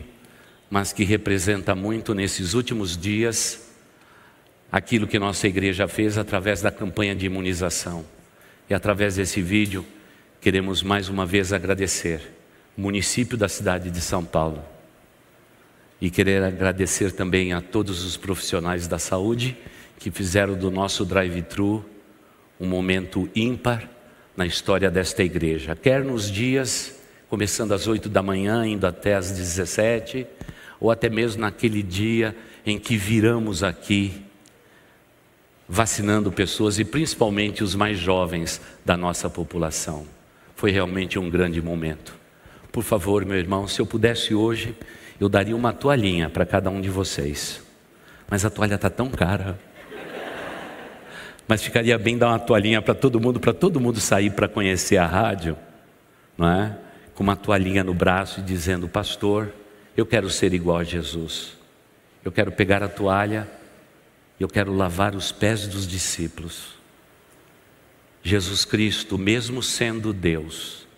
mas 0.68 0.92
que 0.92 1.04
representa 1.04 1.72
muito 1.72 2.14
nesses 2.14 2.52
últimos 2.52 2.96
dias 2.96 3.70
aquilo 4.72 5.06
que 5.06 5.20
nossa 5.20 5.46
igreja 5.46 5.86
fez 5.86 6.18
através 6.18 6.60
da 6.60 6.72
campanha 6.72 7.14
de 7.14 7.26
imunização. 7.26 8.04
E 8.68 8.74
através 8.74 9.14
desse 9.14 9.40
vídeo, 9.40 9.86
queremos 10.40 10.82
mais 10.82 11.08
uma 11.08 11.24
vez 11.24 11.52
agradecer 11.52 12.20
município 12.76 13.38
da 13.38 13.48
cidade 13.48 13.88
de 13.88 14.00
São 14.00 14.24
Paulo 14.24 14.73
e 16.00 16.10
querer 16.10 16.42
agradecer 16.42 17.12
também 17.12 17.52
a 17.52 17.60
todos 17.60 18.04
os 18.04 18.16
profissionais 18.16 18.86
da 18.86 18.98
saúde 18.98 19.56
que 19.98 20.10
fizeram 20.10 20.54
do 20.54 20.70
nosso 20.70 21.04
drive-thru 21.04 21.84
um 22.60 22.66
momento 22.66 23.28
ímpar 23.34 23.88
na 24.36 24.46
história 24.46 24.90
desta 24.90 25.22
igreja. 25.22 25.76
Quer 25.76 26.04
nos 26.04 26.30
dias, 26.30 26.98
começando 27.28 27.72
às 27.72 27.86
8 27.86 28.08
da 28.08 28.22
manhã, 28.22 28.66
indo 28.66 28.86
até 28.86 29.14
às 29.14 29.30
17, 29.30 30.26
ou 30.80 30.90
até 30.90 31.08
mesmo 31.08 31.42
naquele 31.42 31.82
dia 31.82 32.36
em 32.66 32.78
que 32.78 32.96
viramos 32.96 33.62
aqui 33.62 34.22
vacinando 35.68 36.30
pessoas 36.30 36.78
e 36.78 36.84
principalmente 36.84 37.64
os 37.64 37.74
mais 37.74 37.98
jovens 37.98 38.60
da 38.84 38.96
nossa 38.96 39.30
população. 39.30 40.06
Foi 40.54 40.70
realmente 40.70 41.18
um 41.18 41.30
grande 41.30 41.60
momento. 41.62 42.14
Por 42.70 42.82
favor, 42.82 43.24
meu 43.24 43.36
irmão, 43.36 43.66
se 43.66 43.80
eu 43.80 43.86
pudesse 43.86 44.34
hoje 44.34 44.74
eu 45.20 45.28
daria 45.28 45.54
uma 45.54 45.72
toalhinha 45.72 46.28
para 46.28 46.44
cada 46.44 46.70
um 46.70 46.80
de 46.80 46.88
vocês. 46.88 47.62
Mas 48.28 48.44
a 48.44 48.50
toalha 48.50 48.74
está 48.74 48.90
tão 48.90 49.08
cara. 49.10 49.58
Mas 51.46 51.62
ficaria 51.62 51.96
bem 51.98 52.16
dar 52.16 52.28
uma 52.28 52.38
toalhinha 52.38 52.80
para 52.80 52.94
todo 52.94 53.20
mundo, 53.20 53.38
para 53.38 53.52
todo 53.52 53.78
mundo 53.78 54.00
sair 54.00 54.30
para 54.30 54.48
conhecer 54.48 54.96
a 54.96 55.06
rádio, 55.06 55.56
não 56.38 56.48
é? 56.48 56.78
Com 57.14 57.22
uma 57.22 57.36
toalhinha 57.36 57.84
no 57.84 57.92
braço 57.92 58.40
e 58.40 58.42
dizendo: 58.42 58.88
Pastor, 58.88 59.52
eu 59.96 60.06
quero 60.06 60.30
ser 60.30 60.54
igual 60.54 60.78
a 60.78 60.84
Jesus. 60.84 61.52
Eu 62.24 62.32
quero 62.32 62.50
pegar 62.50 62.82
a 62.82 62.88
toalha, 62.88 63.46
eu 64.40 64.48
quero 64.48 64.74
lavar 64.74 65.14
os 65.14 65.30
pés 65.30 65.68
dos 65.68 65.86
discípulos. 65.86 66.74
Jesus 68.22 68.64
Cristo, 68.64 69.18
mesmo 69.18 69.62
sendo 69.62 70.14
Deus, 70.14 70.88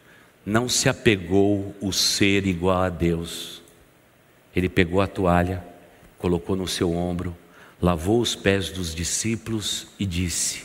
não 0.44 0.68
se 0.68 0.88
apegou 0.88 1.74
o 1.80 1.92
ser 1.92 2.46
igual 2.46 2.82
a 2.82 2.88
Deus 2.88 3.65
ele 4.56 4.70
pegou 4.70 5.02
a 5.02 5.06
toalha, 5.06 5.62
colocou 6.16 6.56
no 6.56 6.66
seu 6.66 6.90
ombro, 6.94 7.36
lavou 7.80 8.22
os 8.22 8.34
pés 8.34 8.70
dos 8.70 8.94
discípulos 8.94 9.88
e 10.00 10.06
disse: 10.06 10.64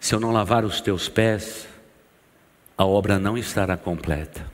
Se 0.00 0.14
eu 0.14 0.18
não 0.18 0.32
lavar 0.32 0.64
os 0.64 0.80
teus 0.80 1.06
pés, 1.06 1.68
a 2.76 2.86
obra 2.86 3.18
não 3.18 3.36
estará 3.36 3.76
completa. 3.76 4.50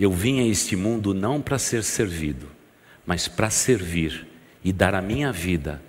Eu 0.00 0.10
vim 0.10 0.40
a 0.40 0.48
este 0.48 0.74
mundo 0.74 1.12
não 1.12 1.42
para 1.42 1.58
ser 1.58 1.84
servido, 1.84 2.48
mas 3.04 3.28
para 3.28 3.50
servir 3.50 4.26
e 4.64 4.72
dar 4.72 4.94
a 4.94 5.02
minha 5.02 5.30
vida 5.30 5.82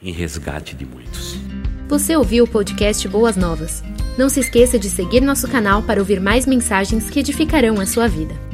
em 0.00 0.12
resgate 0.12 0.76
de 0.76 0.86
muitos. 0.86 1.36
Você 1.88 2.14
ouviu 2.14 2.44
o 2.44 2.48
podcast 2.48 3.06
Boas 3.08 3.36
Novas? 3.36 3.82
Não 4.16 4.28
se 4.28 4.38
esqueça 4.38 4.78
de 4.78 4.88
seguir 4.88 5.20
nosso 5.20 5.48
canal 5.48 5.82
para 5.82 6.00
ouvir 6.00 6.20
mais 6.20 6.46
mensagens 6.46 7.10
que 7.10 7.18
edificarão 7.18 7.80
a 7.80 7.86
sua 7.86 8.06
vida. 8.06 8.47